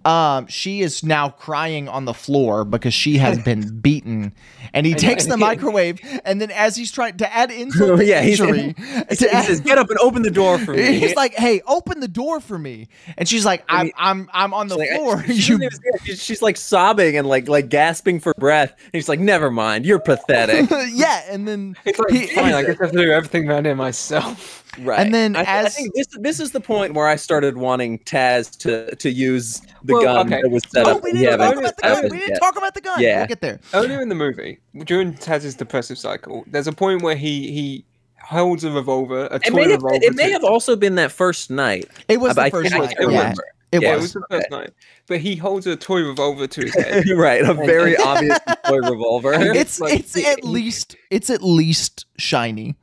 [0.04, 4.32] Um, she is now crying on the floor because she has been beaten,
[4.72, 8.22] and he takes the microwave, and then as he's trying to add insult to Yeah,
[8.22, 8.84] injury, He
[9.28, 12.08] add- says, "Get up and open the door for me." He's like, "Hey, open the
[12.08, 15.32] door for me," and she's like, "I'm, he- I'm, I'm on the Like, floor." she
[15.52, 16.00] You- doesn't even say it.
[16.04, 18.70] she's, she's like sobbing and like like gasping for breath.
[18.78, 22.62] And he's like, "Never mind, you're pathetic." yeah, and then It's like, he- fine, I
[22.62, 24.64] guess I have to do everything around here myself.
[24.78, 25.00] Right.
[25.00, 27.98] And then I, I as- think this this is the point where I started wanting
[28.00, 30.42] Taz to to use the Well, gun okay.
[30.42, 31.02] that was set oh, up.
[31.02, 32.02] we didn't talk about the gun.
[32.04, 32.38] We didn't yeah.
[32.38, 33.00] talk about the gun.
[33.00, 33.18] Yeah.
[33.18, 33.60] We'll get there.
[33.74, 37.84] Earlier in the movie, during Taz's depressive cycle, there's a point where he he
[38.22, 40.04] holds a revolver, a It toy may, have, revolver.
[40.04, 41.88] it may to- have also been that first night.
[42.08, 42.96] It was the first I night.
[42.96, 43.32] can't Yeah,
[43.72, 43.98] it yeah, was.
[43.98, 44.70] it was the first night.
[45.08, 47.08] But he holds a toy revolver to his head.
[47.16, 49.32] right, a very obvious toy revolver.
[49.34, 52.76] It's like- it's at least it's at least shiny.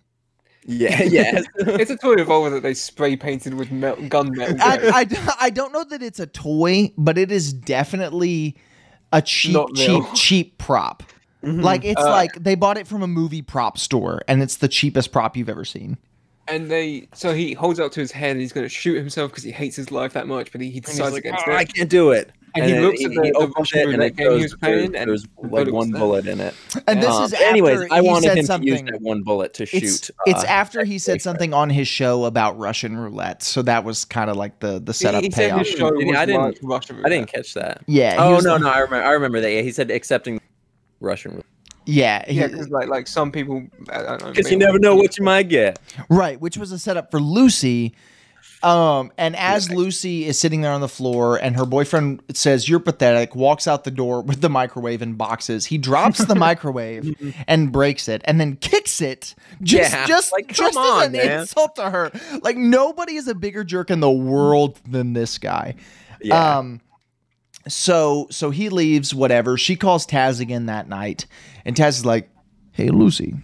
[0.68, 1.46] Yeah, yes.
[1.56, 4.58] it's a toy revolver that they spray painted with mel- gun metal.
[4.62, 8.56] I, I, d- I don't know that it's a toy, but it is definitely
[9.12, 10.14] a cheap, Not cheap, real.
[10.14, 11.04] cheap prop.
[11.44, 14.68] Like it's Uh, like they bought it from a movie prop store, and it's the
[14.68, 15.98] cheapest prop you've ever seen.
[16.50, 18.96] and they so he holds it up to his head and he's going to shoot
[18.98, 21.52] himself because he hates his life that much, but he, he decides like, against "Oh,
[21.52, 21.56] it.
[21.56, 22.32] I can't do it.
[22.62, 24.34] And he then looks at the- the opens Russian it, and roulette it game he
[24.34, 26.00] goes- was playing, and there's the like one there.
[26.00, 26.54] bullet in it.
[26.88, 28.68] And this Um, is after anyways, I wanted said him something.
[28.68, 29.84] to use that one bullet to shoot.
[29.84, 33.84] it's it's uh, after he said something on his show about Russian roulette, so that
[33.84, 35.60] was kind of like the the setup he, he said payoff.
[35.66, 36.06] his show Did he?
[36.08, 37.82] was I didn't- like Russian I didn't catch that.
[37.88, 38.16] Yeah.
[38.20, 39.06] Oh no, the- no, I remember.
[39.06, 39.52] I remember that.
[39.52, 40.40] Yeah, he said accepting
[41.00, 41.46] Russian roulette
[41.86, 44.32] Yeah, he- Yeah, because like like some people, I don't know.
[44.32, 45.80] because you never know what you might get.
[46.10, 47.94] Right, which was a setup for Lucy.
[48.64, 52.80] Um, and as Lucy is sitting there on the floor and her boyfriend says, You're
[52.80, 55.66] pathetic, walks out the door with the microwave in boxes.
[55.68, 57.16] He drops the microwave
[57.48, 61.12] and breaks it and then kicks it just Yeah, just, like, just on, as an
[61.14, 61.40] man.
[61.42, 62.12] insult to her.
[62.42, 65.76] Like nobody is a bigger jerk in the world than this guy.
[66.22, 66.58] Yeah.
[66.58, 66.82] Um
[67.68, 69.58] so so he leaves, whatever.
[69.58, 71.26] She calls Taz again that night,
[71.66, 72.30] and Taz is like,
[72.72, 73.36] Hey Lucy,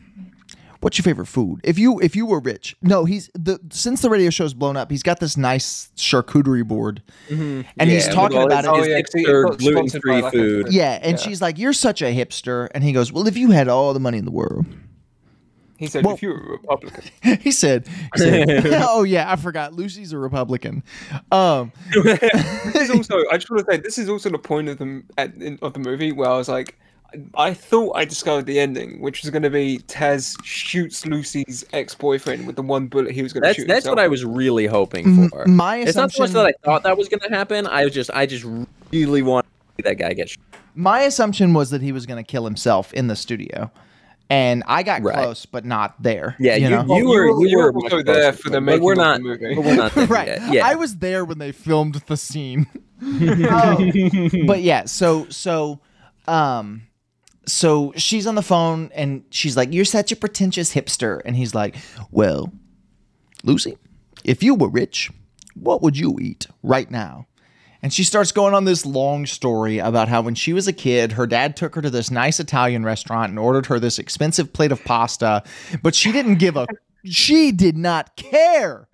[0.83, 1.61] what's your favorite food?
[1.63, 2.75] If you if you were rich.
[2.81, 7.01] No, he's the since the radio show's blown up, he's got this nice charcuterie board.
[7.29, 8.69] And he's talking about his- it.
[8.69, 10.67] Oh, his yeah, 'cause he hipster got gluten-free like, food.
[10.71, 11.23] Yeah, and Yeah.
[11.25, 12.67] she's like, You're such a hipster.
[12.75, 14.65] And he goes, Well, if you had all the money in the world,
[15.77, 17.03] He said, Well- if you're a Republican.
[17.41, 18.49] he said, he said
[18.87, 19.73] "Oh yeah, I forgot.
[19.73, 20.83] Lucy's a Republican."
[21.31, 21.71] Um,
[22.03, 25.03] this is also, I just want to say, this is also the point of the
[25.17, 26.77] at, in, of the movie where I was like,
[27.36, 32.47] I thought I discovered the ending, which was going to be Taz shoots Lucy's ex-boyfriend
[32.47, 33.67] with the one bullet he was going to shoot.
[33.67, 35.45] that's what himself I was really hoping m- for.
[35.45, 36.34] my It's not so much assumption.
[36.34, 37.67] that I thought that was going to happen.
[37.67, 38.45] I was just I just
[38.91, 39.52] really want to
[39.84, 40.30] see that guy get.
[40.30, 40.39] Shot.
[40.76, 43.69] my assumption was that he was going to kill himself in the studio,
[44.32, 45.13] and I got Right.
[45.15, 46.36] close, but not there.
[46.39, 46.82] Yeah, you, know?
[46.82, 48.60] you, Well, you were were- you you were were much also there for the it,
[48.62, 49.21] but making we're of the not.
[49.21, 49.56] movie.
[49.56, 50.28] we're not there right.
[50.30, 50.52] yet.
[50.54, 50.65] Yeah.
[50.67, 52.65] I was there when they filmed the scene.
[53.02, 53.91] Um,
[54.47, 55.80] but yeah, so so
[56.28, 56.84] um
[57.45, 61.21] so she's on the phone and she's like, You're such a pretentious hipster.
[61.25, 61.75] And he's like,
[62.12, 62.51] Well,
[63.43, 63.77] Lucy,
[64.23, 65.12] if you were rich,
[65.56, 67.27] what would you eat right now?
[67.82, 71.12] And she starts going on this long story about how when she was a kid,
[71.13, 74.71] her dad took her to this nice Italian restaurant and ordered her this expensive plate
[74.71, 75.43] of pasta,
[75.82, 76.65] but she didn't give a
[77.03, 78.88] she did not care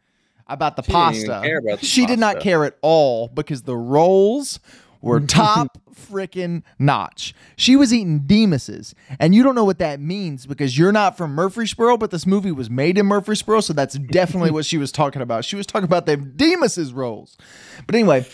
[0.47, 1.41] about the She pasta.
[1.59, 4.59] about the she did not care at all because the rolls
[5.01, 7.33] were top freaking notch.
[7.55, 11.33] She was eating Demos's, and you don't know what that means because you're not from
[11.33, 15.21] Murfreesboro, but this movie was made in Murfreesboro, so that's definitely what she was talking
[15.21, 15.45] about.
[15.45, 17.37] She was talking about them Demos's rolls.
[17.85, 18.25] But anyway,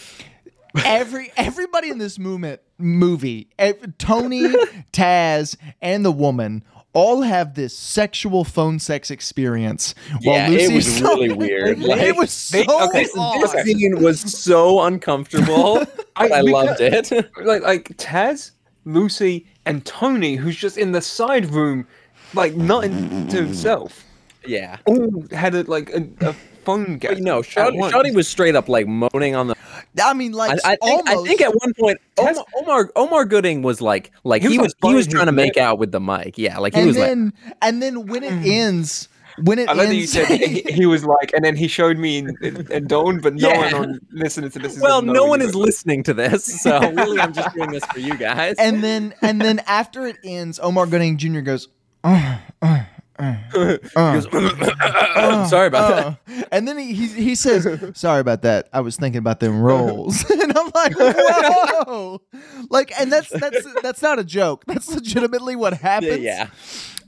[0.84, 3.49] every everybody in this movement movie,
[3.97, 4.43] Tony,
[4.91, 6.63] Taz, and the woman
[6.95, 9.93] all have this sexual phone sex experience.
[10.23, 11.77] while Yeah, it was so- really weird.
[11.77, 13.41] it Like, was so they- okay, odd.
[13.43, 15.84] This scene was so uncomfortable.
[16.15, 17.12] I- I loved it.
[17.43, 18.51] like like Taz,
[18.86, 21.86] Lucy, and Tony, who's just in the side room,
[22.34, 24.03] like nothing to himself,
[24.47, 24.77] yeah.
[24.86, 27.13] all had a like a, a phone gap.
[27.13, 27.91] But no, at Shawty.
[27.91, 29.56] Shawty was straight up like moaning on the.
[30.04, 33.82] I mean, like I think I think at one point Omar Omar, Omar Gooding was
[33.82, 35.63] like like He he, was, was he was trying to make lip.
[35.63, 36.38] out with the mic.
[36.38, 39.08] Yeah, like he and was like then and then when it ends,
[39.43, 41.67] when it I like that you ends, said he, he was like, and then he
[41.69, 43.80] showed me and, in, in Dawn, but no Yeah.
[43.80, 45.49] one listening to this is well, no one either.
[45.49, 48.56] is listening to this, so really I'm just doing this for you guys.
[48.60, 51.39] and then and then after it ends, Omar Gooding Jr.
[51.41, 51.69] goes.
[52.04, 52.84] "Uh, uh,
[53.17, 53.78] uh, uh,
[54.13, 54.28] goes,
[54.82, 56.41] I'm sorry about that.
[56.41, 58.67] uh." And then he, he he says, "Sorry about that.
[58.73, 62.21] I was thinking about them rolls." and I'm like, "Whoa!"
[62.69, 64.65] like, and that's that's that's not a joke.
[64.65, 66.19] That's legitimately what happens.
[66.19, 66.49] yeah.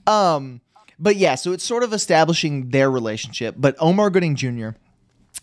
[0.05, 0.61] Um,
[0.99, 3.55] but yeah, so it's sort of establishing their relationship.
[3.57, 4.69] But Omar Gooding Jr.,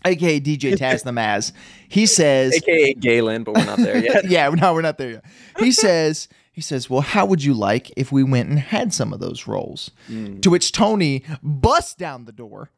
[0.03, 1.51] aka DJ Taz the Maz,
[1.87, 4.25] he says, AKA Galen, but we're not there yet.
[4.29, 5.25] "Yeah, no, we're not there yet."
[5.59, 9.11] He says, "He says, well, how would you like if we went and had some
[9.11, 10.41] of those rolls?" Mm.
[10.41, 12.71] To which Tony busts down the door.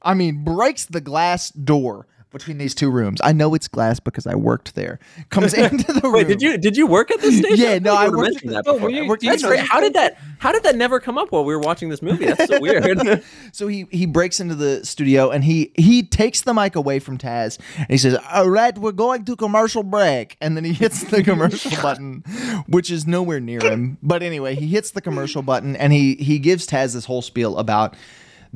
[0.00, 3.20] I mean, breaks the glass door between these two rooms.
[3.24, 4.98] I know it's glass because I worked there.
[5.30, 6.12] Comes into the room.
[6.14, 7.56] Wait, did you did you work at this station?
[7.58, 8.82] Yeah, no, I you worked at that before.
[8.84, 9.60] Oh, you- worked That's great.
[9.60, 12.26] How did that how did that never come up while we were watching this movie?
[12.26, 13.22] That's so weird.
[13.52, 17.16] So he he breaks into the studio and he he takes the mic away from
[17.16, 21.04] Taz and he says, "All right, we're going to commercial break." And then he hits
[21.04, 22.22] the commercial button,
[22.66, 23.98] which is nowhere near him.
[24.02, 27.56] But anyway, he hits the commercial button and he he gives Taz this whole spiel
[27.56, 27.96] about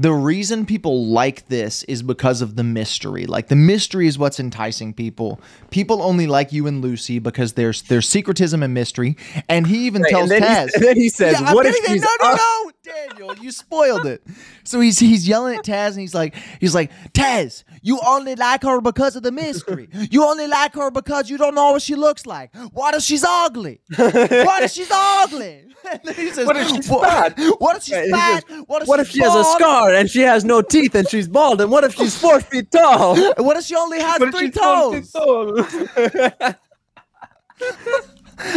[0.01, 3.27] the reason people like this is because of the mystery.
[3.27, 5.39] Like the mystery is what's enticing people.
[5.71, 9.19] People only like you and Lucy because there's there's secretism and mystery.
[9.47, 10.69] And he even Right, tells and, then Taz.
[10.71, 11.97] he, and then he says, Yeah, "What if there.
[11.97, 14.23] no, no, no, Daniel, you spoiled it.
[14.65, 18.63] So he's he's yelling at Taz and he's like he's like Taz, you only like
[18.63, 19.91] her because of the mystery.
[20.11, 22.55] You only like her because you don't know what she looks like.
[22.73, 23.83] What if she's ugly?
[23.99, 25.67] What if she's ugly?
[25.91, 27.39] And then he says, What if she's "What- fat?
[27.59, 28.45] What if she's fat?
[28.67, 29.59] What if, What if she has a bald?
[29.90, 31.61] Scar and she has no teeth and she's bald?
[31.61, 33.16] And what if she's four feet tall?
[33.37, 35.12] What if she only has But if three toes?
[35.12, 36.59] TikTok-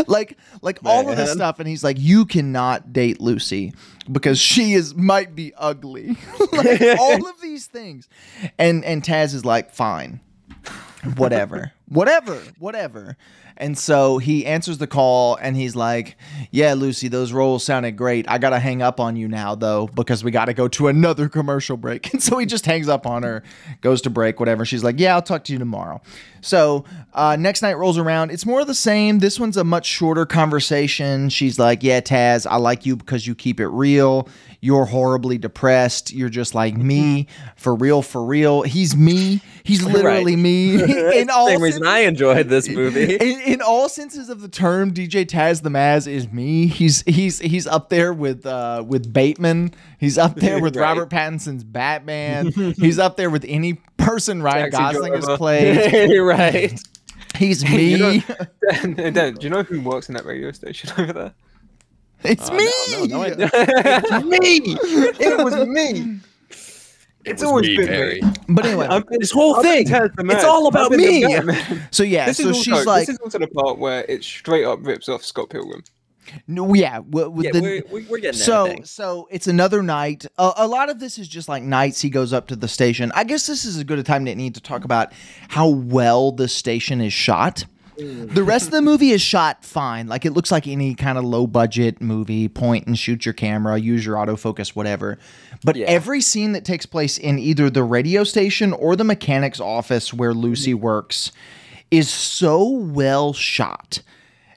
[0.07, 3.73] like like all of this stuff and he's like you cannot date lucy
[4.09, 6.15] because she is might be ugly.
[6.53, 8.07] Like all of these things.
[8.57, 10.21] And and taz is like fine.
[11.17, 11.73] Whatever.
[11.89, 12.39] Whatever.
[12.59, 13.17] Whatever
[13.57, 16.15] and so he answers the call and he's like
[16.51, 18.29] yeah lucy those roles sounded great.
[18.29, 21.77] I gotta hang up on you now though because we gotta go to another commercial
[21.77, 22.09] break.
[22.13, 23.43] And so he just hangs up on her
[23.81, 24.65] goes to break whatever.
[24.65, 26.01] She's like yeah i'll talk to you tomorrow.
[26.41, 28.31] So uh, next night rolls around.
[28.31, 29.19] It's more of the same.
[29.19, 31.29] This one's a much shorter conversation.
[31.29, 34.27] She's like yeah taz i like you because you keep it real.
[34.61, 36.13] You're horribly depressed.
[36.13, 37.27] You're just like me.
[37.57, 38.61] For real for real.
[38.61, 39.41] He's me.
[39.63, 40.81] He's literally me
[41.19, 43.15] in all Same reason I enjoyed this movie.
[43.15, 46.67] in, in all senses of the term, DJ Taz the Maz is me.
[46.67, 49.73] He's he's he's up there with uh, with Bateman.
[49.99, 50.83] He's up there with Right.
[50.83, 52.51] Robert Pattinson's Batman.
[52.51, 56.17] he's up there with any person Ryan Taxi Gosling has played.
[56.19, 56.79] Right.
[57.35, 57.91] He's me.
[57.91, 58.21] You know-
[58.95, 61.33] Dan, Dan, do you know who works in that radio station over there?
[62.23, 63.07] It's Uh, me.
[63.07, 64.61] no, no, no, I- me.
[65.19, 66.19] It was me.
[67.25, 68.21] It's was always me, been Barry.
[68.21, 68.31] me.
[68.49, 71.79] but anyway, I've been- This whole I've been thing, it's all about been the me.
[71.91, 74.23] So yeah, This so is also, she's like, this is also the part where it
[74.23, 75.83] straight up rips off Scott Pilgrim.
[76.47, 78.77] no, yeah, w- with yeah, the, we're, we're we're getting so there.
[78.79, 80.25] I so it's another night.
[80.37, 83.11] A, a lot of this is just like nights he goes up to the station.
[83.13, 85.11] I guess this is a good time to need to talk about
[85.49, 87.65] how well the station is shot.
[87.97, 90.07] The rest of the movie is shot fine.
[90.07, 92.47] Like it looks like any kind of low budget movie.
[92.47, 95.17] Point and shoot your camera, use your autofocus, whatever.
[95.63, 95.85] But Yeah.
[95.87, 100.33] every scene that takes place in either the radio station or the mechanic's office where
[100.33, 100.83] Lucy mm-hmm.
[100.83, 101.31] works
[101.91, 104.01] is so well shot.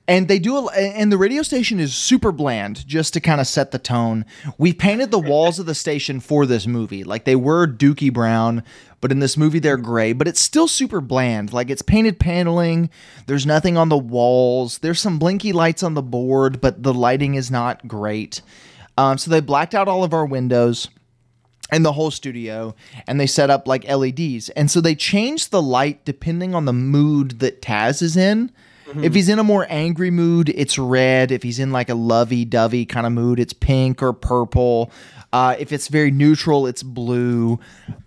[0.08, 3.46] And they do, a, and the radio station is super bland just to kind of
[3.48, 4.24] set the tone.
[4.56, 7.02] We painted the walls of the station for this movie.
[7.02, 8.62] Like they were dookie brown,
[9.00, 11.52] but in this movie they're gray, but it's still super bland.
[11.52, 12.90] Like it's painted paneling.
[13.26, 14.78] There's nothing on the walls.
[14.78, 18.40] There's some blinky lights on the board, but the lighting is not great.
[18.98, 20.88] Um, so they blacked out all of our windows
[21.70, 22.74] and the whole studio
[23.06, 24.48] and they set up like LEDs.
[24.50, 28.50] And so they changed the light depending on the mood that Taz is in.
[29.02, 31.32] If he's in a more angry mood, it's red.
[31.32, 34.92] If he's in like a lovey dovey kind of mood, it's pink or purple.
[35.32, 37.58] Uh, if it's very neutral, it's blue.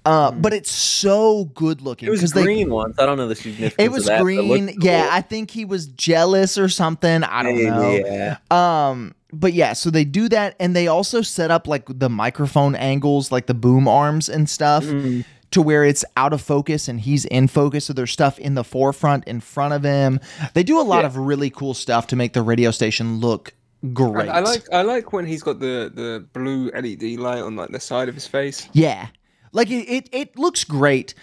[0.06, 2.08] Uh, but it's so good looking.
[2.08, 2.98] It was 'cause they- green once.
[2.98, 3.76] I don't know the significance.
[3.78, 4.78] it of was that, but it green.
[4.82, 5.12] Yeah, cool.
[5.14, 7.24] I think he was jealous or something.
[7.24, 7.92] I don't know.
[7.92, 8.38] Yeah.
[8.50, 12.74] Um, but yeah, so they do that, and they also set up like the microphone
[12.76, 15.24] angles, like the boom arms and stuff, Mm.
[15.52, 17.86] to where it's out of focus and he's in focus.
[17.86, 20.20] So there's stuff in the forefront, in front of him.
[20.54, 21.08] They do a lot Yeah.
[21.08, 23.54] of really cool stuff to make the radio station look
[23.94, 24.30] great.
[24.30, 27.70] I, I like I like when he's got the the blue LED light on like
[27.70, 28.68] the side of his face.
[28.74, 29.08] Yeah.
[29.52, 31.14] Like it, it, it looks great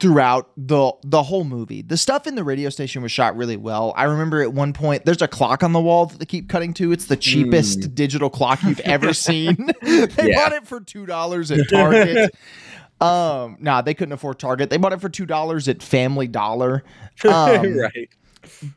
[0.00, 1.82] throughout the the whole movie.
[1.82, 3.92] The stuff in the radio station was shot really well.
[3.96, 6.72] I remember at one point there's a clock on the wall that they keep cutting
[6.74, 6.90] to.
[6.90, 9.56] It's the cheapest digital clock you've ever seen.
[9.82, 10.34] they Yeah.
[10.42, 12.34] bought it for two dollars at Target.
[13.00, 14.70] um, nah, they couldn't afford Target.
[14.70, 16.82] They bought it for two dollars at Family Dollar.
[17.24, 18.08] Um, right.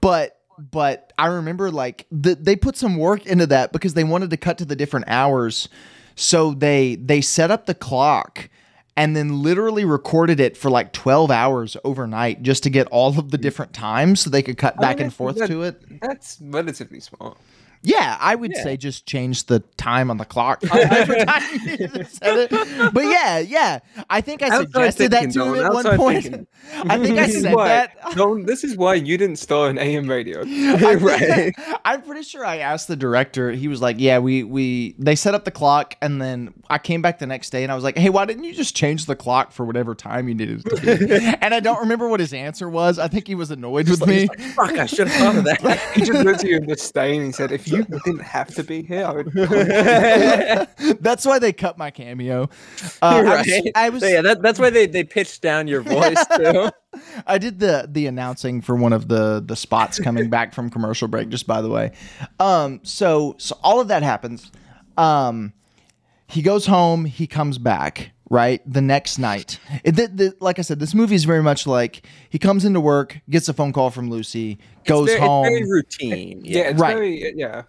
[0.01, 4.29] but but I remember like the, they put some work into that because they wanted
[4.31, 5.69] to cut to the different hours.
[6.15, 8.49] So they they set up the clock
[8.95, 13.31] and then literally recorded it for like 12 hours overnight just to get all of
[13.31, 13.41] the hmm.
[13.41, 15.81] different times so they could cut I back mean, and forth that- to it.
[16.01, 17.37] That's relatively smart.
[17.83, 18.63] Yeah, I would Yeah.
[18.63, 22.93] say just change the time on the clock every time you needed to set it.
[22.93, 23.79] But yeah, yeah.
[24.09, 26.23] I think I suggested that to him at one point.
[26.23, 26.47] thinking.
[26.89, 28.15] I think I said why- that.
[28.15, 30.43] No, this is why you didn't star in AM radio.
[30.43, 31.53] Right.
[31.85, 33.51] I'm pretty sure I asked the director.
[33.51, 37.01] He was like, "Yeah, we we they set up the clock, and then I came
[37.01, 39.15] back the next day, and I was like, "Hey, why didn't you just change the
[39.15, 42.33] clock for whatever time you needed it to be?" and I don't remember what his
[42.33, 42.99] answer was.
[42.99, 44.27] I think he was annoyed with me.
[44.55, 44.77] Fuck!
[44.77, 45.79] I should have thought of that.
[45.95, 48.83] He just looked at you in disdain and said, "If you didn't have to be
[48.83, 49.31] here, I would."
[51.01, 52.49] That's why they cut my cameo.
[53.01, 53.71] Uh, I was.
[53.75, 56.69] I was, yeah, that, that's why they, they pitched down your voice too.
[57.25, 61.07] I did the the announcing for one of the the spots coming back from commercial
[61.07, 61.29] break.
[61.29, 61.91] Just by the way,
[62.39, 64.51] um, so so all of that happens.
[64.97, 65.53] Um,
[66.27, 67.05] he goes home.
[67.05, 68.12] He comes back.
[68.29, 71.67] Right the next night, it, the, the, like I said, this movie is very much
[71.67, 75.45] like he comes into work, gets a phone call from Lucy, goes it's very, home.
[75.45, 76.41] It's very routine.
[76.43, 76.69] Yeah, Yeah.
[76.69, 76.95] it's Right.
[76.95, 77.63] very yeah.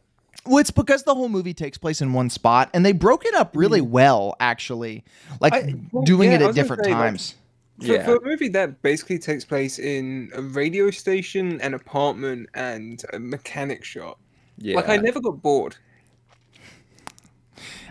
[0.47, 3.35] Well, it's because the whole movie takes place in one spot, and they broke it
[3.35, 3.91] up really mm-hmm.
[3.91, 5.05] well, actually,
[5.41, 7.35] like I- well, doing yeah, it at different say, like, times.
[7.81, 8.05] For, Yeah.
[8.05, 13.19] for a movie that basically takes place in a radio station, an apartment, and a
[13.19, 14.21] mechanic shop,
[14.59, 14.77] yeah.
[14.77, 15.77] like I never got bored.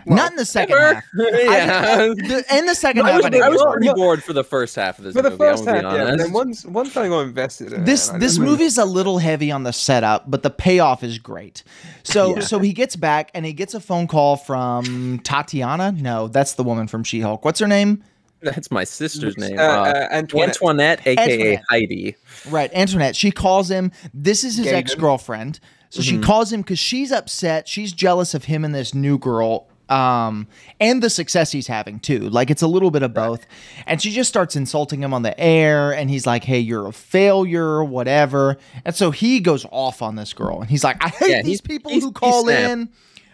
[0.06, 0.94] Not in the second Ever?
[0.94, 1.04] half.
[1.14, 2.14] yeah.
[2.50, 3.96] I- in the second I half, I didn't I was pretty bored.
[3.96, 5.38] bored for the first half of this For the movie.
[5.38, 5.82] first half, yeah.
[5.82, 6.18] But honest.
[6.24, 9.50] then once once I got invested in this it, this just- movie's a little heavy
[9.50, 11.62] on the setup, but the payoff is great.
[12.02, 12.40] So Yeah.
[12.40, 15.92] so he gets back and he gets a phone call from Tatiana.
[15.92, 17.44] No, that's the woman from She Hulk.
[17.44, 18.02] What's her name?
[18.42, 19.58] That's my sister's name.
[19.58, 20.48] uh, Uh, uh, Antoinette.
[20.48, 21.62] Antoinette, aka Antoinette.
[21.70, 22.16] Heidi.
[22.50, 23.16] Right, Antoinette.
[23.16, 23.90] She calls him.
[24.12, 25.60] This is his ex girlfriend.
[25.88, 26.24] So she Mm-hmm.
[26.24, 27.68] calls him because she's upset.
[27.68, 30.46] She's jealous of him and this new girl, um,
[30.80, 32.28] and the success he's having too.
[32.30, 33.46] Like it's a little bit of both.
[33.86, 36.92] And she just starts insulting him on the air, and he's like, "Hey, you're a
[36.92, 41.30] failure, whatever." And so he goes off on this girl, and he's like, "I hate
[41.30, 42.88] Yeah, these people who call in.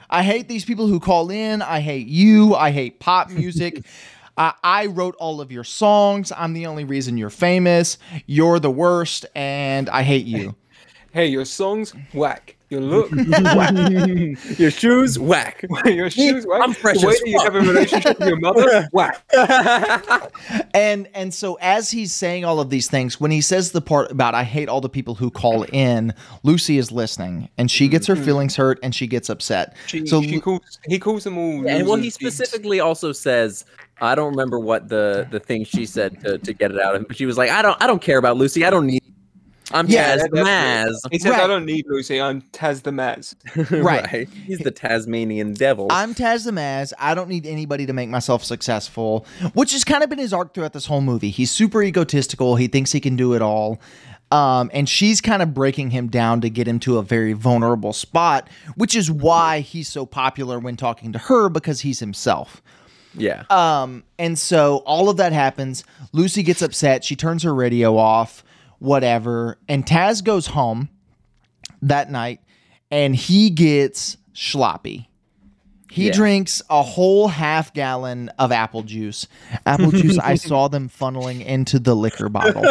[0.09, 1.63] I hate these people who call in.
[1.63, 2.55] I hate you.
[2.55, 3.85] I hate pop music."
[4.37, 6.33] I I wrote all of your songs.
[6.37, 7.99] I'm the only reason you're famous.
[8.27, 10.55] You're the worst, and I hate you.
[11.13, 12.57] Hey, your songs whack.
[12.71, 13.73] Your look whack.
[14.57, 15.65] Your shoes, whack.
[15.85, 16.61] your shoes whack.
[16.63, 19.25] I'm fresh The way as that you have a relationship with your mother whack.
[20.73, 24.13] And and so as he's saying all of these things, when he says the part
[24.13, 26.15] about I hate all the people who call in,
[26.45, 28.25] Lucy is listening and she gets her mm-hmm.
[28.25, 29.77] feelings hurt and she gets upset.
[29.89, 31.67] She, so she calls he calls them all.
[31.67, 33.65] and well, he specifically also says,
[34.01, 37.01] I don't remember what the the thing she said to, to get it out of
[37.01, 38.65] him, but she was like, I don't I don't care about Lucy.
[38.65, 39.03] I don't need.
[39.73, 41.13] I'm Yeah, Taz the that's Maz.
[41.13, 41.41] He says, Right.
[41.43, 42.21] "I don't need Lucy.
[42.21, 43.35] I'm Taz the Maz."
[43.83, 44.29] Right.
[44.47, 45.87] He's the Tasmanian devil.
[45.91, 46.93] I'm Taz the Maz.
[46.99, 50.55] I don't need anybody to make myself successful, which has kind of been his arc
[50.55, 51.31] throughout this whole movie.
[51.31, 52.57] He's super egotistical.
[52.57, 53.81] He thinks he can do it all.
[54.33, 57.93] Um, and she's kind of breaking him down to get him to a very vulnerable
[57.93, 62.63] spot, which is why he's so popular when talking to her because he's himself.
[63.15, 63.43] yeah.
[63.51, 65.83] Um, and so all of that happens.
[66.13, 67.03] Lucy gets upset.
[67.03, 68.45] She turns her radio off,
[68.81, 69.57] whatever.
[69.69, 70.89] And Taz goes home
[71.83, 72.41] that night
[72.91, 75.09] and he gets sloppy.
[75.91, 76.13] He Yeah.
[76.13, 79.27] drinks a whole half gallon of apple juice.
[79.67, 82.65] Apple juice, I saw them funneling into the liquor bottle.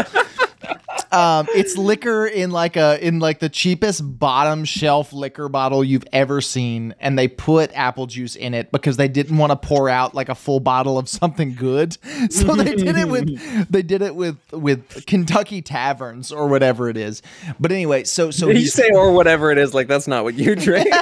[1.11, 6.05] Um, it's liquor in like a in like the cheapest bottom shelf liquor bottle you've
[6.13, 9.89] ever seen, and they put apple juice in it because they didn't want to pour
[9.89, 11.97] out like a full bottle of something good.
[12.29, 16.97] So they did it with they did it with with Kentucky Taverns or whatever it
[16.97, 17.21] is.
[17.59, 19.73] But anyway, so so Did you say or whatever it is?
[19.73, 20.93] Like that's not what you drink.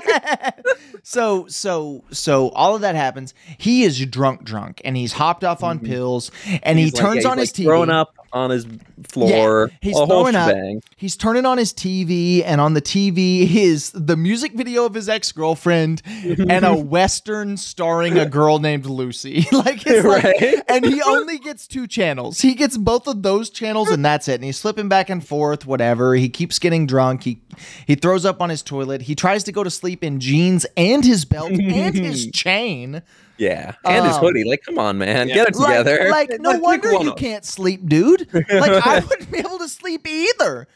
[1.04, 3.34] so so so all of that happens.
[3.58, 6.32] He is drunk, drunk, and he's hopped off on pills,
[6.64, 7.64] and he He's like- turns yeah, on his like TV.
[7.66, 8.68] Throwing up on his
[9.10, 9.70] floor.
[9.82, 10.56] he's a whole throwing up.
[10.96, 15.08] He's turning on his TV, and on the TV is the music video of his
[15.10, 19.46] ex girlfriend and a western starring a girl named Lucy.
[19.52, 20.62] like it's like, Right.
[20.68, 22.42] and he only gets two channels.
[22.42, 24.36] He gets both of those channels, and that's it.
[24.36, 26.16] And he's flipping back and forth, whatever.
[26.16, 27.24] He keeps getting drunk.
[27.24, 27.42] He
[27.86, 29.02] he throws up on his toilet.
[29.04, 33.02] He tries to go to sleep in jeans and his belt and his chain.
[33.38, 34.44] Yeah, and his Um, hoodie.
[34.44, 35.36] Like, come on, man, Yeah.
[35.36, 36.08] get it together.
[36.10, 37.18] like no Like, wonder one you up.
[37.18, 38.28] can't sleep, dude.
[38.34, 38.48] Like
[38.86, 40.68] I wouldn't be able to sleep either.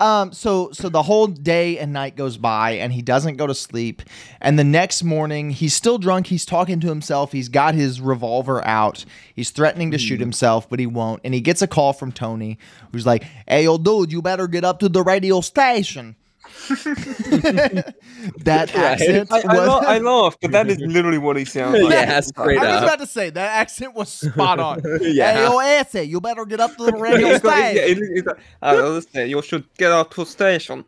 [0.00, 3.54] Um, so so the whole day and night goes by and he doesn't go to
[3.54, 4.02] sleep.
[4.40, 6.26] And the next morning he's still drunk.
[6.26, 7.30] He's talking to himself.
[7.30, 9.04] He's got his revolver out.
[9.36, 11.20] He's threatening to shoot himself, but he won't.
[11.22, 12.58] And he gets a call from Tony,
[12.90, 16.16] who's like, "Hey, old dude, you better get up to the radio station."
[18.44, 19.66] that accent I, I, was.
[19.68, 21.92] la- I laugh, but that is literally what he sounds like.
[21.92, 24.82] Yeah, straight I was about to say that accent was spot on.
[25.00, 25.32] Yeah.
[25.34, 28.04] Hey, yo, Ese, you better get up to the radio He's yeah, station.
[28.08, 30.84] he- he's like, "Uh, listen, you should get out to station.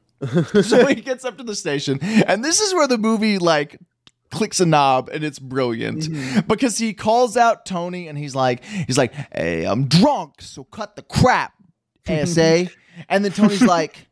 [0.62, 3.78] so he gets up to the station, and this is where the movie like
[4.30, 6.40] clicks a knob, and it's brilliant Mm-hmm.
[6.46, 10.96] because he calls out Tony, and he's like, he's like, "Hey, I'm drunk, so cut
[10.96, 11.52] the crap,
[12.06, 12.68] Ese."
[13.08, 14.06] and then Tony's like,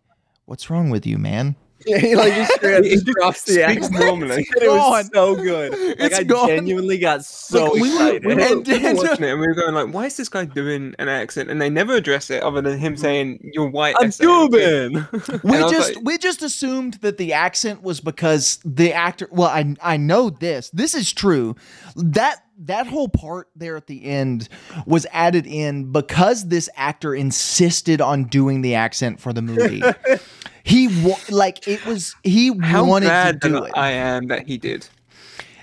[0.49, 1.55] "What's wrong with you, man?"
[1.86, 4.05] Yeah, he like just He just just drops the speaks accent.
[4.05, 4.34] normally.
[4.36, 5.70] And it was so good.
[5.70, 6.49] Like It's I gone.
[6.49, 8.24] genuinely got so Like, we were, excited.
[8.26, 10.16] we were, And we were then- watching it and we were going like, why is
[10.16, 11.51] this guy doing an accent?
[11.51, 15.07] And they never address it other than him saying, "You're white." I'm SA." Cuban.
[15.44, 18.92] We And I was just like- we just assumed that the accent was because the
[18.92, 19.28] actor.
[19.30, 20.70] Well, I I know this.
[20.70, 21.55] This is true.
[21.94, 24.48] That that whole part there at the end
[24.86, 29.82] was added in because this actor insisted on doing the accent for the movie.
[30.64, 33.09] he wa- like it was he How wanted
[33.40, 33.72] to do it.
[33.76, 34.86] I am that he did.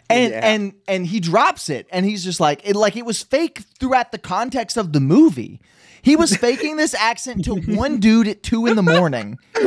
[0.09, 0.39] and Yeah.
[0.47, 4.11] and and he drops it and he's just like it like it was fake throughout
[4.11, 5.59] the context of the movie
[6.01, 9.37] he was faking this accent to one dude at two in the morning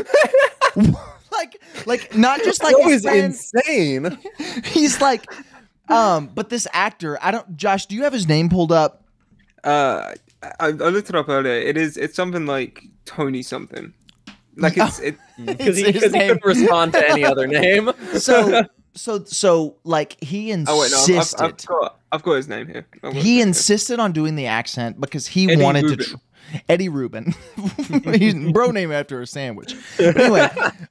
[1.32, 4.18] like like not just like that his was friend, insane.
[4.64, 5.26] he's like
[5.88, 9.02] um but this actor i don't josh do you have his name pulled up
[9.64, 10.14] Uh,
[10.60, 11.52] I, I looked it up earlier.
[11.52, 11.96] It is.
[11.96, 13.92] It's something like Tony something.
[14.56, 15.00] Like it's.
[15.00, 17.90] It, Because he, It's his 'cause he couldn't respond to any other name.
[18.18, 18.62] so
[18.94, 21.98] so so like he oh wait, no, I've, insisted I've, I've got.
[22.12, 22.86] I've got his name here.
[23.02, 23.46] I've he name here.
[23.48, 25.98] insisted on doing the accent because he Eddie wanted Rubin.
[25.98, 26.04] to.
[26.12, 26.16] Tr-
[26.68, 27.34] Eddie Rubin,
[28.04, 29.74] he's bro name after a sandwich.
[29.96, 30.48] But anyway,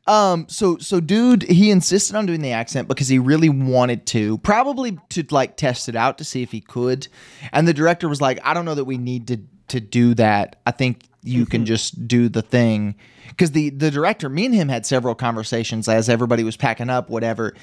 [0.07, 4.37] um, so so dude, he insisted on doing the accent because he really wanted to,
[4.39, 7.07] probably to like test it out to see if he could.
[7.51, 9.39] And the director was like, I don't know that we need to
[9.69, 10.57] to do that.
[10.65, 12.95] I think you can just do the thing
[13.29, 17.09] because the the director, me and him had several conversations as everybody was packing up,
[17.09, 17.53] whatever.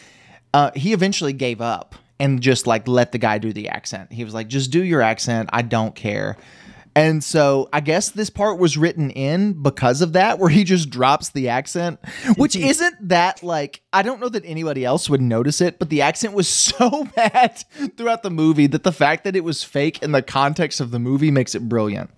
[0.53, 4.13] Uh, he eventually gave up and just like let the guy do the accent.
[4.13, 5.51] He was like, just do your accent.
[5.53, 6.37] I don't care.
[6.97, 10.91] And so I guess this part was written in because of that, where he just
[10.91, 11.99] drops the accent,
[12.37, 16.03] which isn't that like, I don't know that anybody else would notice it, but the
[16.03, 17.57] accent was so bad
[17.97, 21.01] throughout the movie that the fact that it was fake in the context of the
[21.01, 22.11] movie makes it brilliant.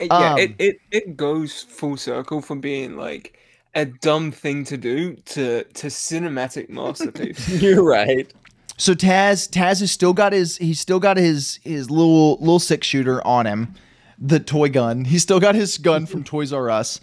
[0.00, 3.36] It- yeah, Um, it, it it goes full circle from being like
[3.74, 7.48] a dumb thing to do to to cinematic masterpiece.
[7.60, 8.32] You're right.
[8.76, 12.86] So Taz Taz has still got his he's still got his his little little six
[12.86, 13.74] shooter on him,
[14.20, 15.04] the toy gun.
[15.04, 17.00] He's still got his gun from Toys R Us.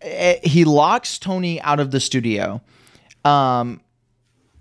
[0.00, 2.60] Eh, He locks Tony out of the studio.
[3.24, 3.80] Um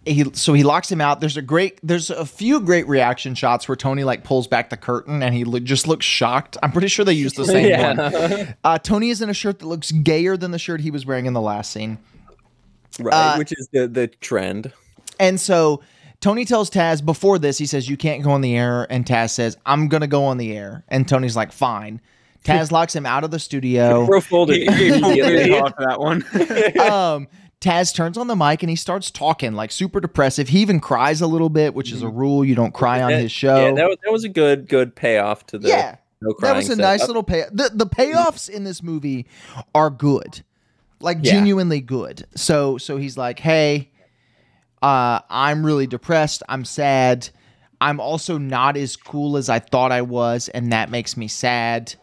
[0.05, 1.19] he so he locks him out.
[1.19, 4.77] There's a great there's a few great reaction shots where Tony like pulls back the
[4.77, 6.55] curtain and he lo- just looks shocked.
[6.63, 7.93] I'm pretty sure they used the same Yeah.
[7.93, 8.55] one.
[8.63, 11.25] Uh, Tony is in a shirt that looks gayer than the shirt he was wearing
[11.25, 11.97] in the last scene.
[12.99, 14.71] Right, Uh, which is the the trend.
[15.19, 15.81] And so
[16.19, 18.87] Tony tells Taz before this, he says, You can't go on the air.
[18.89, 20.83] And Taz says, I'm going to go on the air.
[20.87, 22.01] And Tony's like, Fine.
[22.43, 24.05] Taz locks him out of the studio.
[24.05, 25.59] Bro folded He, he pulled really immediately.
[25.59, 26.23] hard for that one.
[26.89, 27.27] um,
[27.59, 30.47] Taz turns on the mic and he starts talking like super depressive.
[30.47, 32.45] He even cries a little bit, which is a rule.
[32.45, 33.65] You don't cry on That- his show.
[33.67, 35.95] Yeah, that was that was a good good payoff to the Yeah.
[36.21, 36.81] no that was a setup.
[36.81, 37.43] nice little pay.
[37.51, 39.25] The, the payoffs in this movie
[39.75, 40.43] are good,
[41.01, 41.33] like Yeah.
[41.33, 42.25] genuinely good.
[42.35, 43.89] So so he's like, hey,
[44.81, 46.43] uh, I'm really depressed.
[46.47, 47.29] I'm sad.
[47.79, 51.95] I'm also not as cool as I thought I was, and that makes me sad.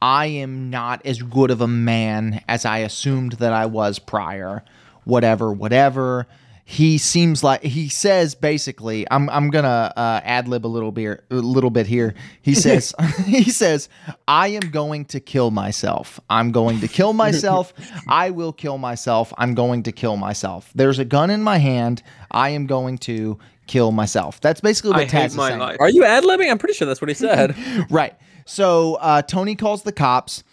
[0.00, 4.64] I am not as good of a man as I assumed that I was prior.
[5.04, 6.26] Whatever, whatever.
[6.64, 9.06] He seems like he says basically.
[9.10, 12.14] I'm I'm gonna uh, ad lib a little bit a little bit here.
[12.40, 12.94] He says
[13.26, 13.88] he says
[14.28, 16.20] I am going to kill myself.
[16.30, 17.72] I'm going to kill myself.
[18.08, 19.32] I will kill myself.
[19.36, 20.70] I'm going to kill myself.
[20.74, 22.02] There's a gun in my hand.
[22.30, 24.40] I am going to kill myself.
[24.40, 25.58] That's basically what I Taz is saying.
[25.58, 25.76] life.
[25.80, 26.50] Are you ad libbing?
[26.50, 27.56] I'm pretty sure that's what he said.
[27.90, 28.14] Right.
[28.44, 30.44] So uh, Tony calls the cops.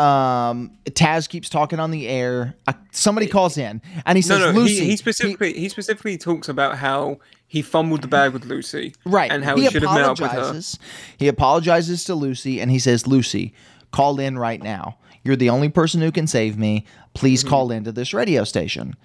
[0.00, 2.56] Um, Taz keeps talking on the air.
[2.66, 4.50] Uh, somebody calls in and he says, no.
[4.52, 8.94] "Lucy." He, he specifically he, specifically talks about how he fumbled the bag with Lucy,
[9.04, 10.60] right, and how he, should have met up with her.
[11.18, 13.52] He apologizes to Lucy and he says, "Lucy,
[13.90, 14.96] call in right now.
[15.22, 16.86] You're the only person who can save me.
[17.12, 17.50] Please Mm-hmm.
[17.50, 18.96] call into this radio station."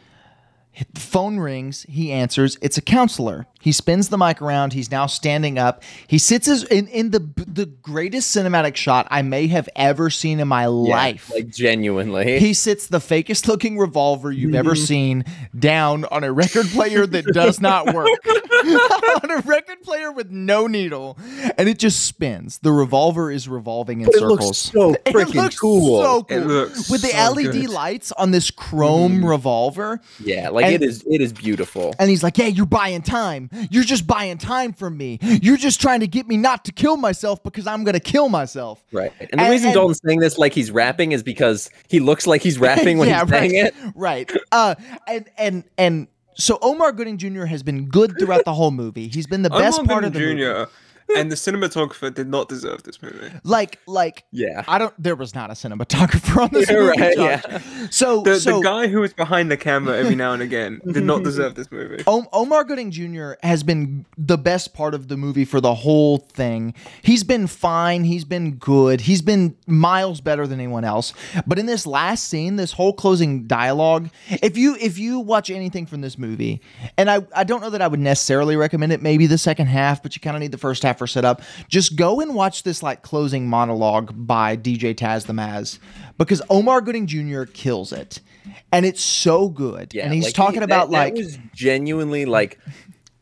[0.94, 1.86] The phone rings.
[1.90, 2.58] He answers.
[2.62, 3.48] It's a counselor.
[3.62, 4.74] He spins the mic around.
[4.74, 5.82] He's now standing up.
[6.08, 10.48] He sits in, in the the greatest cinematic shot I may have ever seen in
[10.48, 11.32] my life.
[11.34, 12.40] like genuinely.
[12.40, 15.26] He sits the fakest looking revolver you've ever seen
[15.58, 18.08] down on a record player that does not work.
[18.66, 21.18] on a record player with no needle.
[21.58, 22.60] And it just spins.
[22.60, 24.40] The revolver is revolving in it circles.
[24.42, 26.02] looks so It freaking looks cool.
[26.04, 26.38] so cool.
[26.38, 27.70] It looks With the so LED good.
[27.70, 29.26] lights on this chrome mm-hmm.
[29.26, 30.02] revolver.
[30.20, 31.04] yeah, like And- it is.
[31.10, 31.96] It is beautiful.
[32.00, 33.50] And he's like, Yeah, you're buying time.
[33.70, 35.20] You're just buying time from me.
[35.22, 38.30] You're just trying to get me not to kill myself because I'm going to kill
[38.30, 38.84] myself.
[38.92, 39.12] Right.
[39.32, 42.42] And the reason and- Dalton's saying this like he's rapping is because he looks like
[42.42, 44.32] he's rapping when yeah, he's saying right, it.
[44.32, 44.32] Right.
[44.52, 44.76] Uh,
[45.08, 46.08] and and and
[46.38, 47.46] so Omar Gooding Jr.
[47.46, 49.08] has been good throughout the whole movie.
[49.08, 50.70] He's been the best Omar part of the Gooding movie.
[51.10, 51.16] Jr.
[51.20, 53.32] and the cinematographer did not deserve this movie.
[53.44, 54.64] Like like Yeah.
[54.68, 54.94] I don't.
[55.02, 57.02] There was not a cinematographer on this Yeah, movie.
[57.02, 57.60] right, yeah.
[57.90, 61.04] So The, so the guy who was behind the camera every now and again did
[61.04, 62.04] not deserve this movie.
[62.08, 63.34] O- Omar Gooding Jr.
[63.44, 66.74] has been the best part of the movie for the whole thing.
[67.02, 68.04] He's been fine.
[68.04, 69.02] He's been good.
[69.02, 71.14] He's been miles better than anyone else.
[71.46, 75.86] But in this last scene, this whole closing dialogue, if you if you watch anything
[75.86, 76.62] from this movie,
[76.98, 80.02] and I, I don't know that I would necessarily recommend it, maybe the second half,
[80.02, 81.42] but you kind of need the first half for setup.
[81.70, 85.80] Just go and watch this like closing monologue by DJ Taz the Maz
[86.18, 87.44] because Omar Gooding Jr.
[87.44, 88.20] kills it.
[88.72, 89.94] And it's so good.
[89.94, 90.06] Yeah.
[90.06, 92.60] and he's like, talking he- that- about that like was genuinely like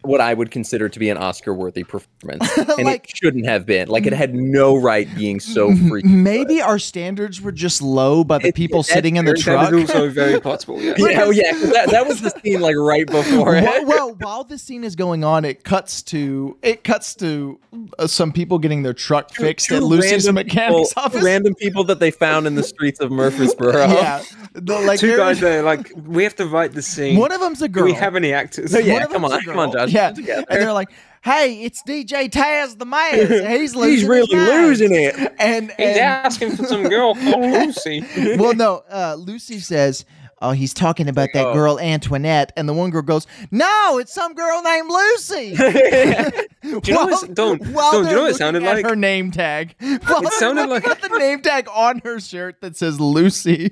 [0.03, 2.49] what I would consider to be an Oscar worthy performance.
[2.57, 3.87] And Like- it shouldn't have been.
[3.87, 8.37] Like it had no right being so freaking Maybe our standards were just low by
[8.39, 9.69] the It- people that's sitting in the very- truck.
[9.71, 10.81] That is also very possible.
[10.81, 10.93] Yeah.
[11.13, 13.63] Yeah, oh, yeah, 'cause that, that was the scene like right before it.
[13.63, 17.59] well, well, while this scene is going on, it cuts to it cuts to
[17.99, 21.23] uh, some people getting their truck fixed at Two Lucy's random mechanic's people, office.
[21.23, 23.71] Random people that they found in the streets of Murfreesboro.
[23.87, 24.23] yeah,
[24.53, 27.17] the, like Two guys there, like we have to write the scene.
[27.19, 27.83] One of them's a girl.
[27.83, 27.95] Do girl.
[27.95, 28.73] we have any actors?
[28.73, 29.85] Yeah, come on, come on, girl.
[29.87, 29.92] Josh.
[29.93, 30.45] Yeah, together.
[30.49, 30.89] and they're like,
[31.23, 33.13] "Hey, it's DJ Taz the man.
[33.59, 33.91] He's losing.
[33.91, 35.15] He's his really mind." losing it.
[35.39, 38.03] And, He's asking for some girl called Lucy.
[38.37, 40.05] well, no, uh, Lucy says.
[40.41, 41.53] Oh, he's talking about that Oh.
[41.53, 45.55] girl Antoinette, and the one girl goes, "No, it's some girl named Lucy."
[46.61, 47.33] do you know what?
[47.33, 48.85] Don't, while don't, you know what it sounded like?
[48.85, 49.73] Her name tag.
[49.79, 53.71] While they're sounded looking like- at the name tag on her shirt that says Lucy.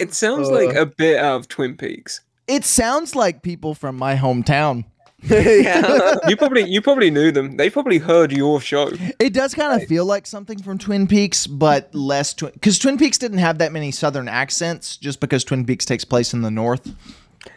[0.00, 2.20] It sounds like a bit out of Twin Peaks.
[2.48, 4.86] It sounds like people from my hometown.
[5.30, 6.14] yeah.
[6.28, 7.56] You probably you probably knew them.
[7.56, 8.90] They probably heard your show.
[9.18, 12.98] It does kind of feel like something from Twin Peaks, but less Twin because Twin
[12.98, 16.50] Peaks didn't have that many Southern accents, just because Twin Peaks takes place in the
[16.50, 16.94] North,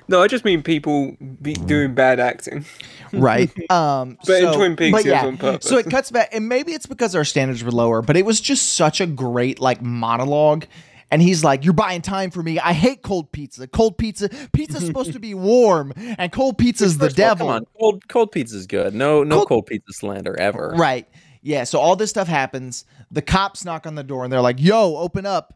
[0.08, 2.66] No, I just mean people be doing bad acting.
[3.14, 3.50] right?
[3.72, 5.68] Um, But in Twin Peaks, but it was yeah, on purpose.
[5.68, 8.40] so it cuts back, and maybe it's because our standards were lower, but it was
[8.42, 10.66] just such a great like monologue,
[11.12, 12.60] And he's like, You're buying time for me.
[12.60, 13.68] I hate cold pizza.
[13.68, 17.48] Cold pizza, pizza's supposed to be warm, and cold pizza's the First of all, devil.
[17.48, 18.94] Come on, cold cold pizza's good.
[18.94, 20.74] No no Cold- cold, pizza slander ever.
[20.78, 21.08] Right.
[21.42, 21.64] Yeah.
[21.64, 22.86] So all this stuff happens.
[23.12, 25.56] The cops knock on the door and they're like, yo, open up.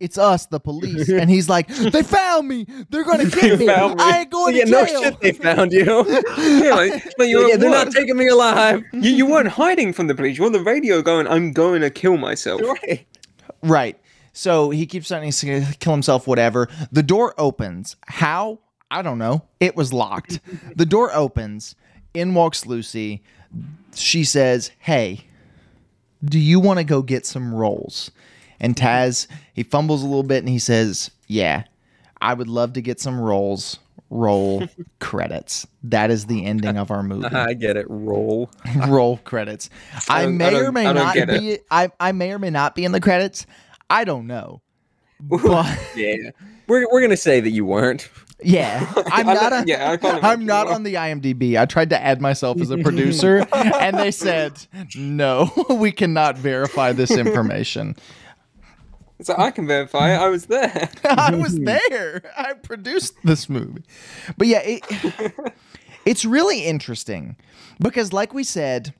[0.00, 1.08] It's us, the police.
[1.08, 2.66] And he's like, they found me.
[2.88, 3.66] They're going to get me.
[3.66, 3.72] me.
[3.72, 5.84] I ain't going to jail." yeah, no shit, they found you.
[6.38, 8.84] Yeah, like, like you're yeah, they're not taking me alive.
[8.92, 10.38] you, you weren't hiding from the police.
[10.38, 12.60] You're on the radio going, I'm going to kill myself.
[12.84, 13.06] Right.
[13.62, 13.98] Right.
[14.38, 16.68] So he keeps saying he's going to kill himself, whatever.
[16.92, 17.96] The door opens.
[18.06, 18.60] How?
[18.88, 19.42] I don't know.
[19.58, 20.38] It was locked.
[20.76, 21.74] the door opens.
[22.14, 23.24] In walks Lucy.
[23.96, 25.26] She says, Hey,
[26.24, 28.12] do you want to go get some rolls?
[28.60, 31.64] And Taz, he fumbles a little bit and he says, Yeah,
[32.20, 33.80] I would love to get some rolls.
[34.08, 34.68] Roll
[35.00, 35.66] credits.
[35.82, 37.26] That is the ending of our movie.
[37.26, 37.86] I get it.
[37.88, 38.50] Roll.
[38.86, 39.68] Roll credits.
[40.08, 41.58] I, I may I or may not be.
[41.72, 43.44] I, I may or may not be in the credits.
[43.90, 44.62] I don't know.
[45.20, 45.66] But
[45.96, 46.30] Yeah.
[46.68, 48.08] We're, we're gonna say that you weren't.
[48.40, 49.52] yeah, I'm not.
[49.52, 51.58] A, yeah, I I'm not on the IMDb.
[51.58, 54.52] I tried to add myself as a producer, and they said
[54.94, 55.50] no.
[55.70, 57.96] We cannot verify this information.
[59.22, 60.18] So I can verify it.
[60.18, 60.88] I was there.
[61.04, 62.22] I was there.
[62.36, 63.82] I produced this movie.
[64.36, 65.42] But yeah, it,
[66.04, 67.34] it's really interesting
[67.80, 68.94] because, like we said,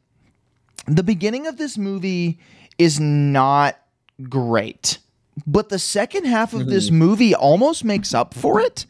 [0.89, 2.41] the beginning of this movie
[2.79, 3.79] is not
[4.23, 4.99] great.
[5.47, 8.87] But the second half of this movie almost makes up for it.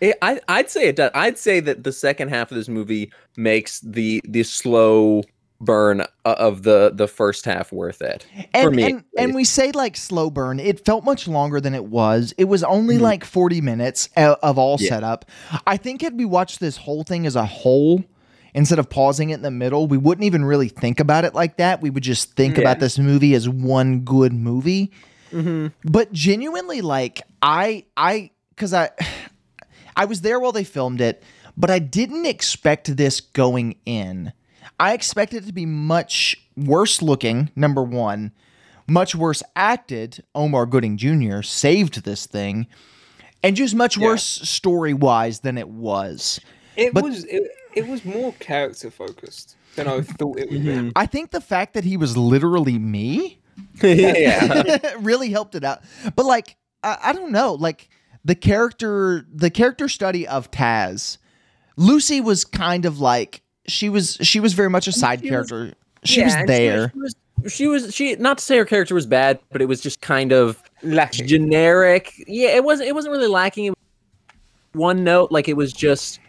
[0.00, 1.12] It, I, I'd say it does.
[1.14, 5.22] I'd say that the second half of this movie makes the the slow
[5.60, 8.82] burn of the the first half worth it And, for me.
[8.82, 10.58] and, and we say like slow burn.
[10.58, 12.34] It felt much longer than it was.
[12.36, 13.02] It was only Mhm.
[13.02, 14.88] like 40 minutes uh, of all Yeah.
[14.88, 15.24] setup.
[15.66, 18.04] I think had we watched this whole thing as a whole,
[18.54, 21.56] instead of pausing it in the middle, we wouldn't even really think about it like
[21.56, 21.80] that.
[21.82, 22.62] We would just think Yeah.
[22.62, 24.92] about this movie as one good movie.
[25.32, 25.72] Mhm.
[25.84, 28.90] But genuinely, like I, I, because I,
[29.96, 31.22] I was there while they filmed it,
[31.56, 34.32] but I didn't expect this going in.
[34.80, 37.50] I expected it to be much worse looking.
[37.54, 38.32] Number one,
[38.88, 40.22] much worse acted.
[40.34, 41.42] Omar Gooding Jr.
[41.42, 42.66] saved this thing,
[43.42, 44.06] and just much Yeah.
[44.06, 46.40] worse story wise than it was.
[46.76, 47.42] It But- was it,
[47.76, 50.86] it was more character focused than I thought it would Mm-hmm.
[50.88, 50.92] be.
[50.96, 53.38] I think the fact that he was literally me
[53.82, 54.78] yeah.
[55.00, 55.82] really helped it out.
[56.16, 57.88] But like, I, I don't know, like
[58.24, 61.18] the character, the character study of Taz,
[61.76, 64.18] Lucy was kind of like she was.
[64.22, 65.76] She was very much a side She was- character.
[66.04, 66.92] She Yeah, was and there.
[66.92, 67.14] She was,
[67.52, 70.32] she was she not to say her character was bad, but it was just kind
[70.32, 71.26] of Lacking.
[71.26, 72.12] generic.
[72.26, 73.64] Yeah, it wasn't it wasn't really lacking.
[73.66, 73.78] It was
[74.72, 76.20] one note, like it was just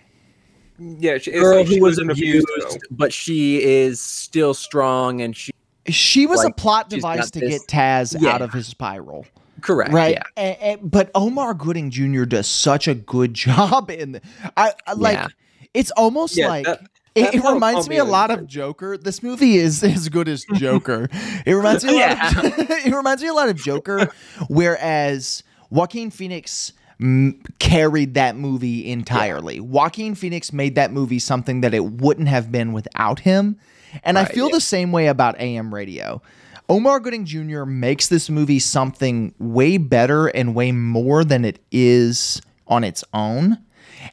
[0.80, 2.78] yeah, she, girl like she who was an abused, girl.
[2.92, 5.52] but she is still strong and she
[5.88, 8.32] she was a plot device to this- get Taz Yeah.
[8.34, 9.26] out of his spiral.
[9.62, 9.92] correct.
[9.94, 10.16] right?
[10.16, 10.24] Yeah.
[10.36, 12.24] And- and- but Omar Gooding Jr.
[12.26, 14.14] does such a good job in.
[14.14, 14.22] The,
[14.58, 15.18] I, I like.
[15.18, 15.28] Yeah.
[15.74, 16.66] It's almost Yeah, like.
[16.66, 16.82] that-
[17.16, 18.46] it, it reminds me a lot of.
[18.46, 18.98] Joker.
[18.98, 21.08] This movie is as good as Joker.
[21.46, 24.12] it reminds me a lot of, it reminds me a lot of Joker,
[24.50, 29.60] whereas Joaquin Phoenix mm, carried that movie entirely.
[29.60, 33.58] Joaquin Phoenix made that movie something that it wouldn't have been without him.
[34.04, 34.56] And I feel yeah.
[34.56, 36.22] the same way about AM radio.
[36.68, 37.64] Omar Gooding Jr.
[37.64, 43.60] makes this movie something way better and way more than it is on its own.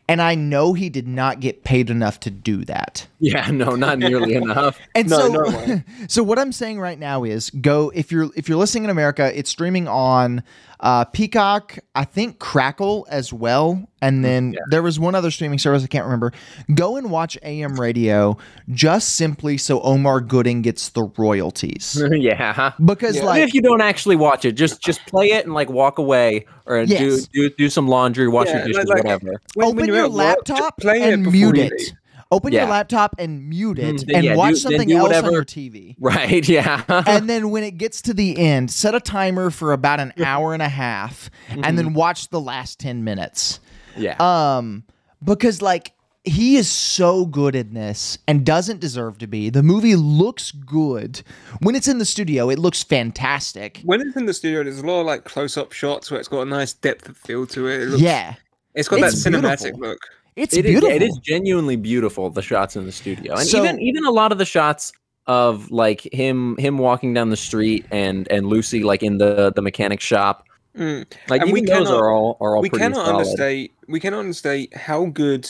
[0.09, 3.07] And I know he did not get paid enough to do that.
[3.25, 4.81] Yeah, no, not nearly enough.
[4.97, 8.49] And No, so, no so what I'm saying right now is go if you're if
[8.49, 10.43] you're listening in America, it's streaming on
[10.81, 15.85] uh, Peacock, I think Crackle as well, and then there was one other streaming service
[15.85, 16.33] I can't remember.
[16.75, 18.37] Go and watch AM Radio
[18.71, 22.73] just simply so Omar Gooding gets the royalties yeah.
[22.85, 23.25] because Yeah.
[23.25, 25.99] like Even if you don't actually watch it, just just play it and like walk
[25.99, 27.29] away or Yes.
[27.29, 29.35] do, do do some laundry, wash Yeah, your dishes, like- whatever.
[29.55, 31.73] When- open when you're your at work, laptop play and before mute you it.
[31.79, 31.93] leave.
[32.33, 35.31] Open your laptop and mute it then and yeah, watch do- something do else on
[35.33, 35.95] your TV.
[36.01, 36.83] Right, yeah.
[37.07, 40.53] and then when it gets to the end, set a timer for about an hour
[40.55, 41.77] and a half, and Mm-hmm.
[41.77, 43.61] then watch the last ten minutes.
[43.97, 44.17] yeah.
[44.19, 44.83] Um,
[45.23, 45.93] because like
[46.25, 49.51] he is so good in this and doesn't deserve to be.
[49.51, 51.21] The movie looks good
[51.61, 52.49] when it's in the studio.
[52.49, 53.81] It looks fantastic.
[53.85, 56.43] When it's in the studio, there's a lot of like close-up shots where it's got
[56.43, 57.83] a nice depth of field to it.
[57.83, 58.35] it looks, yeah,
[58.75, 59.81] it's got It's that cinematic beautiful.
[59.81, 59.99] look.
[60.37, 60.95] It's It is, beautiful.
[60.97, 64.33] it is genuinely beautiful the shots in the studio and So- even even a lot
[64.33, 64.93] of the shots
[65.27, 69.63] of like him him walking down the street and and lucy like in the the
[69.63, 70.45] mechanic shop
[70.77, 71.05] Mm.
[71.29, 73.17] like And even we those cannot- are all are all we pretty cannot solid.
[73.27, 75.49] understate we cannot understate how good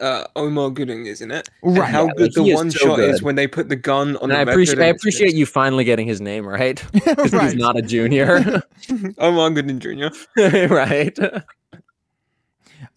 [0.00, 1.48] uh, Omar Gooding is in it.
[1.62, 1.88] and Right.
[1.90, 4.24] how Yeah, good he the one so shot is when they put the gun on
[4.24, 7.44] And the I appreciate I appreciate you finally getting his name right because right.
[7.44, 8.62] he's not a junior,
[9.18, 10.08] Omar Gooding Jr.
[10.74, 11.18] right?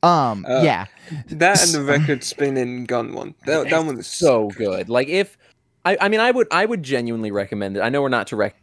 [0.03, 0.45] Um.
[0.47, 0.85] Uh, yeah.
[1.31, 3.35] That and the record spinning gun one.
[3.45, 4.87] That, that one is so good.
[4.89, 5.37] Like if
[5.85, 7.81] I, I mean, I would I would genuinely recommend it.
[7.81, 8.55] I know we're not to rec,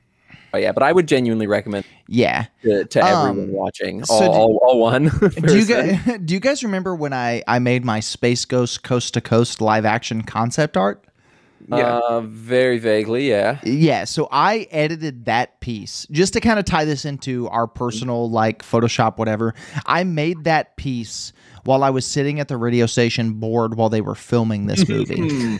[0.54, 2.46] oh yeah, but I would genuinely recommend Yeah.
[2.62, 4.04] it to, to Um, everyone watching.
[4.04, 5.04] so all, do- all, all one.
[5.18, 5.30] Do you
[5.66, 5.66] person.
[6.06, 9.60] guys do you guys remember when I I made my Space Ghost Coast to Coast
[9.60, 11.04] live action concept art?
[11.68, 11.98] Yeah.
[11.98, 13.58] Uh, very vaguely, yeah.
[13.64, 18.30] Yeah, so I edited that piece just to kind of tie this into our personal
[18.30, 19.54] like Photoshop whatever.
[19.84, 21.32] I made that piece
[21.64, 25.58] while I was sitting at the radio station bored while they were filming this movie.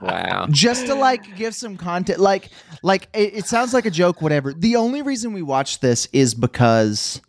[0.00, 0.46] wow.
[0.50, 2.48] just to like give some content like
[2.82, 6.34] like it, it sounds like a joke whatever the only reason we watched this is
[6.34, 7.20] because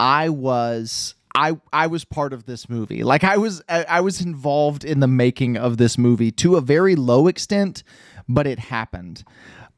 [0.00, 3.02] i was i i was part of this movie.
[3.02, 6.96] Like i was I, was involved in the making of this movie to a very
[6.96, 7.82] low extent
[8.28, 9.24] but it happened.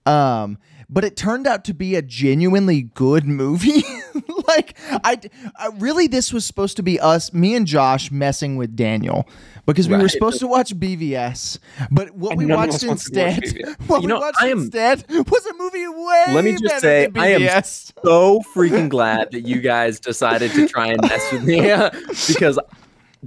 [0.05, 3.83] Um but it turned out to be a genuinely good movie
[4.49, 5.19] like I,
[5.59, 9.29] I really this was supposed to be us me and josh messing with daniel
[9.67, 11.59] because we were supposed to watch bvs
[11.91, 13.43] but what And we watched to watch instead
[13.87, 17.09] what You we know, watched am- instead was a movie way Let me just say,
[17.17, 21.61] I am so freaking glad that you guys decided to try and mess with me
[22.29, 22.59] because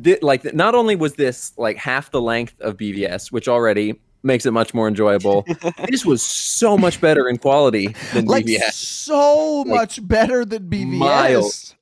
[0.01, 4.45] thi- like not only was this like half the length of BVS, which already makes
[4.45, 5.45] it much more enjoyable,
[5.89, 8.73] this was so much better in quality than like BVS.
[8.73, 10.97] so Like, much better than BVS.
[10.97, 11.75] miles.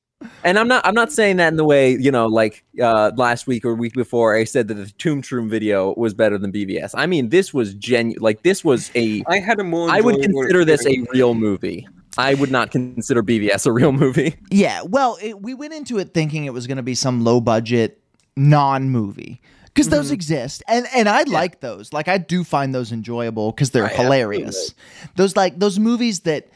[0.44, 3.46] And I'm not I'm not saying that in the way, you know, like uh last
[3.46, 6.92] week or week before I said that the Tomb Troom video was better than BVS.
[6.96, 9.90] I mean, this was genuine like this was a I had a more.
[9.92, 11.88] I would consider this a real movie.
[12.18, 14.36] I would not consider BVS a real movie.
[14.50, 17.40] Yeah, well, it, we went into it thinking it was going to be some low
[17.40, 18.02] budget
[18.36, 19.40] non movie
[19.78, 20.14] because those Mhm.
[20.16, 21.94] exist, and and I like those.
[21.94, 24.74] Like I do find those enjoyable because they're Right, hilarious.
[25.16, 26.48] Those like those movies that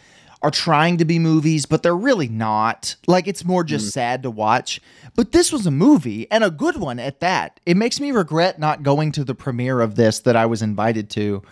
[0.44, 2.96] are trying to be movies, but they're really not.
[3.06, 3.92] Like it's more just Mm.
[3.92, 4.82] sad to watch.
[5.16, 7.60] But this was a movie and a good one at that.
[7.66, 11.10] It makes me regret not going to the premiere of this that I was invited
[11.12, 11.44] to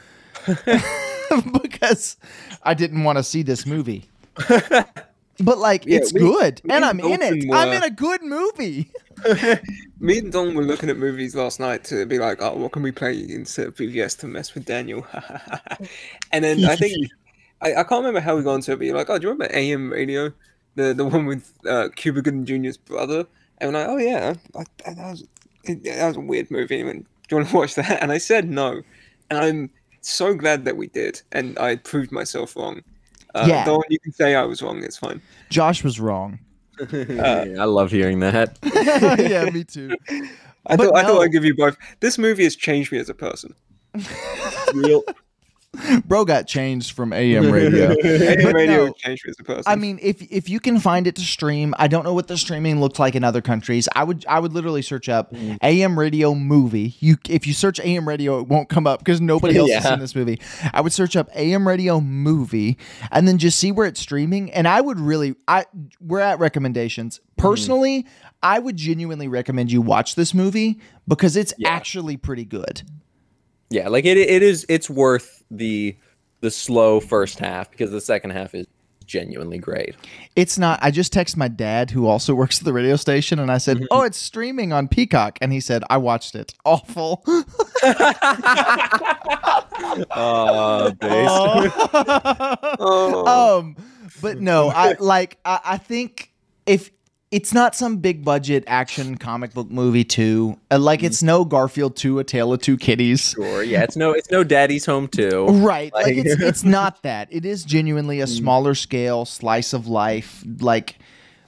[1.61, 2.17] because
[2.63, 4.09] I didn't want to see this movie.
[5.41, 7.47] But like Yeah, it's we- good, and I'm in it.
[7.47, 8.91] Dalton I'm in a good movie.
[9.99, 12.83] Me and Don were looking at movies last night to be like, oh, what can
[12.83, 15.05] we play instead of BVS to mess with Daniel?
[16.31, 17.09] and then I think
[17.61, 19.33] I, I can't remember how we got into it, but you're like, oh, do you
[19.33, 20.31] remember AM Radio,
[20.75, 23.25] the the one with uh, Cuba Gooding Jr.'s brother?
[23.57, 25.25] And we're like, oh yeah, I, that was
[25.65, 26.79] it, that was a weird movie.
[26.79, 28.01] And do you want to watch that?
[28.01, 28.81] And I said no,
[29.29, 29.69] and I'm
[30.01, 32.81] so glad that we did, and I proved myself wrong.
[33.35, 33.65] Uh, Yeah.
[33.65, 34.83] Don, you can say I was wrong.
[34.83, 35.21] It's fine.
[35.49, 36.39] Josh was wrong.
[36.91, 38.57] I love hearing that.
[39.29, 39.95] yeah, me too.
[40.65, 41.21] I But thought I thought.
[41.21, 41.77] I'd give you both.
[41.99, 43.53] This movie has changed me as a person.
[44.73, 45.03] Real,
[46.05, 47.91] Bro got changed from AM radio.
[48.03, 49.63] AM radio no, changed me as a person.
[49.67, 52.37] I mean, if if you can find it to stream, I don't know what the
[52.37, 53.87] streaming looks like in other countries.
[53.95, 55.57] I would I would literally search up mm.
[55.61, 56.95] AM radio movie.
[56.99, 59.89] You if you search AM radio, it won't come up because nobody else has Yeah.
[59.91, 60.41] seen this movie.
[60.73, 62.77] I would search up AM radio movie
[63.11, 64.51] and then just see where it's streaming.
[64.51, 65.65] And I would really I
[66.01, 67.19] we're at recommendations.
[67.19, 67.43] Mm.
[67.43, 68.07] Personally,
[68.41, 71.69] I would genuinely recommend you watch this movie because it's Yeah.
[71.69, 72.81] actually pretty good.
[73.69, 74.65] Yeah, like it, it is.
[74.69, 75.95] It's worth the
[76.41, 78.65] the slow first half because the second half is
[79.05, 79.95] genuinely great.
[80.35, 80.79] It's not.
[80.81, 83.85] I just texted my dad, who also works at the radio station, and I said,
[83.91, 86.53] "Oh, it's streaming on Peacock," and he said, "I watched it.
[86.63, 87.23] Awful."
[90.11, 90.91] Uh,
[92.79, 93.75] oh, um,
[94.21, 95.39] but no, I like.
[95.45, 96.31] I, I think
[96.65, 96.91] if
[97.31, 101.95] it's not some big budget action comic book movie too, uh, like it's no Garfield
[101.95, 103.31] two, A Tale of Two Kitties.
[103.35, 103.63] sure.
[103.63, 105.45] Yeah, it's no, it's no Daddy's Home too.
[105.47, 105.93] Right.
[105.93, 107.27] Like, Like- it's it's not that.
[107.31, 110.97] It is genuinely a smaller scale slice of life, like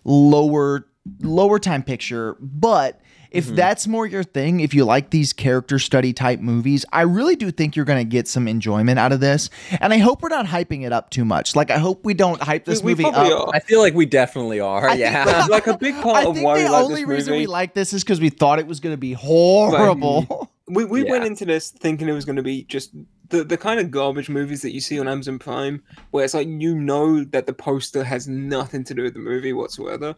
[0.04, 0.86] lower
[1.22, 2.36] lower time picture.
[2.40, 3.02] But
[3.32, 3.56] if mm-hmm.
[3.56, 7.50] that's more your thing, if you like these character study type movies, I really do
[7.50, 9.50] think you're gonna get some enjoyment out of this.
[9.80, 11.56] And I hope we're not hyping it up too much.
[11.56, 13.48] Like I hope we don't hype this we movie probably up.
[13.48, 13.56] are.
[13.56, 14.88] I feel like we definitely are.
[14.88, 15.48] I think- yeah.
[15.50, 16.88] like a big part I of think why the we like this.
[16.88, 17.44] The only reason movie.
[17.44, 20.50] we like this is because we thought it was gonna be horrible.
[20.72, 22.92] we we went into this thinking it was going to be just
[23.30, 26.48] the the kind of garbage movies that you see on Amazon Prime, where it's like
[26.48, 30.16] you know that the poster has nothing to do with the movie whatsoever.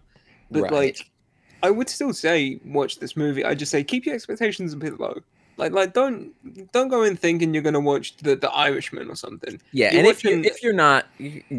[0.52, 0.72] But Right.
[0.72, 1.12] like,
[1.64, 3.44] I would still say watch this movie.
[3.44, 5.16] I just say keep your expectations a bit low.
[5.56, 6.32] Like, like don't
[6.74, 9.62] don't go in thinking you're gonna watch the, the Irishman or something.
[9.72, 11.06] Yeah, You're and if you watching- if you're not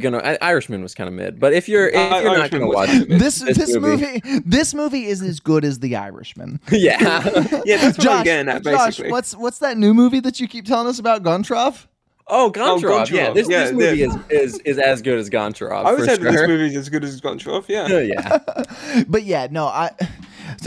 [0.01, 2.61] gonna I- Irishman was kind of mid, but if you're if Uh, you're not Irishman
[2.63, 3.19] gonna was watch kinda.
[3.19, 4.21] This This this, movie.
[4.25, 4.41] movie.
[4.45, 6.59] this movie is as good as The Irishman.
[6.73, 7.01] yeah,
[7.65, 10.49] Yeah, that's what Josh, I'm getting at Josh, what's what's that new movie that you
[10.49, 11.87] keep telling us about, Goncharov?
[12.29, 14.07] Oh Goncharov, yeah, this, yeah, this movie yeah.
[14.07, 16.89] is, is is as good as Goncharov I always for said this movie is as
[16.89, 17.67] good as Goncharov.
[17.69, 17.89] Yeah.
[17.99, 19.91] yeah, but yeah, no, I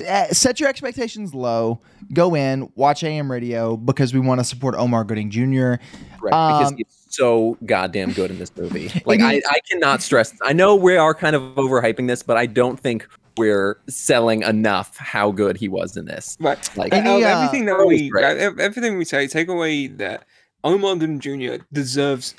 [0.07, 1.79] uh, set your expectations low.
[2.13, 5.41] Go in, watch AM radio because we want to support Omar Gooding Jr.
[5.43, 5.79] right,
[6.21, 8.91] because Um, he's so goddamn good in this movie.
[9.05, 10.33] Like I, I cannot stress.
[10.41, 14.97] I know we are kind of overhyping this, but I don't think we're selling enough
[14.97, 16.37] how good he was in this.
[16.39, 16.77] Right.
[16.77, 18.37] Like Any, uh, everything that we, great.
[18.37, 20.25] everything we say, take away that
[20.68, 21.63] Omar Gooding Jr.
[21.74, 22.36] deserves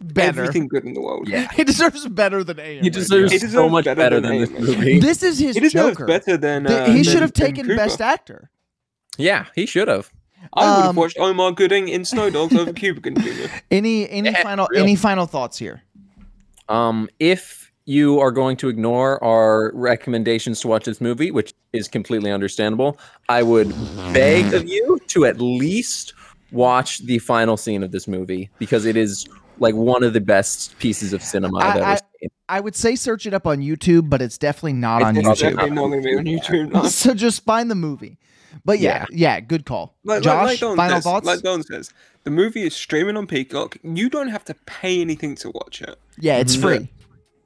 [0.00, 0.42] Better.
[0.42, 1.28] everything good in the world.
[1.28, 1.48] Yeah.
[1.52, 2.66] He deserves better than AM.
[2.66, 2.92] He radio.
[2.92, 4.98] deserves He so much better better than than this movie.
[4.98, 6.06] This is his He deserves Joker.
[6.06, 6.66] better than.
[6.66, 8.50] Uh, he should have taken Best Actor.
[9.18, 10.10] yeah, he should have.
[10.54, 13.48] I would Um, have watched Omar Gooding in Snow Dogs over Cuba Gooding Jr.
[13.70, 14.82] Any any Yeah, final real.
[14.82, 15.82] any final thoughts here?
[16.70, 21.88] Um, if you are going to ignore our recommendations to watch this movie, which is
[21.88, 22.96] completely understandable,
[23.28, 23.68] I would
[24.14, 26.14] beg of you to at least
[26.52, 29.26] watch the final scene of this movie because it is
[29.58, 32.30] like one of the best pieces of cinema I've ever I- seen.
[32.48, 35.28] I would say search it up on YouTube, but it's definitely not It's on It's
[35.42, 35.54] YouTube.
[35.54, 36.72] not going to be on YouTube.
[36.72, 36.82] No.
[36.88, 38.18] So just find the movie.
[38.64, 39.94] But yeah, yeah, good call.
[40.04, 41.26] Like, Josh, like, like final says, thoughts?
[41.26, 41.92] Like Don says,
[42.24, 43.76] the movie is streaming on Peacock.
[43.84, 45.96] You don't have to pay anything to watch it.
[46.18, 46.60] yeah, it's Mhm.
[46.62, 46.88] free.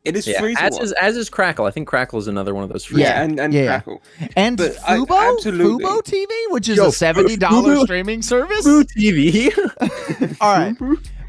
[0.05, 0.82] It is Yeah, free as watch.
[0.82, 1.64] is as is Crackle.
[1.64, 3.00] I think Crackle is another one of those free.
[3.02, 3.66] yeah, Yeah, and and yeah, yeah.
[3.80, 4.02] Crackle.
[4.36, 5.84] And But I- Fubo, absolutely.
[5.84, 8.66] Fubo TV, which is Yo, a seventy dollars streaming service.
[8.66, 10.36] Fubo TV.
[10.40, 10.76] All right,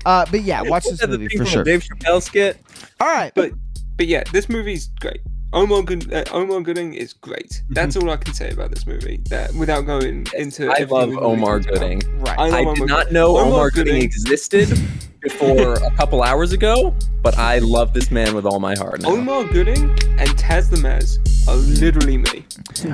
[0.05, 1.63] uh, but yeah, watch this The movie thing for from sure.
[1.63, 2.57] Dave Chappelle skit.
[2.99, 3.51] All right, But
[3.97, 5.21] but yeah, this movie's great.
[5.53, 7.61] Omar Good, uh, Omar Gooding is great.
[7.69, 9.21] That's all I can say about this movie.
[9.30, 10.69] That without going into.
[10.69, 11.61] I love Omar.
[11.61, 12.01] Gooding.
[12.19, 12.38] right.
[12.38, 14.78] I I did Omar not know Omar Omar Gooding Gooding- existed
[15.26, 19.01] before a couple hours ago, but I love this man with all my heart.
[19.01, 19.09] Now.
[19.09, 21.17] Omar Gooding and Taz the Maz
[21.47, 22.45] are literally me.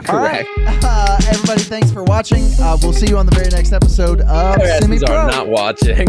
[0.05, 0.47] Correct.
[0.57, 0.79] Right.
[0.83, 2.45] Uh, everybody, thanks for watching.
[2.59, 5.15] Uh, we'll see you on the very next episode of Simi Pro.
[5.15, 6.07] are not watching.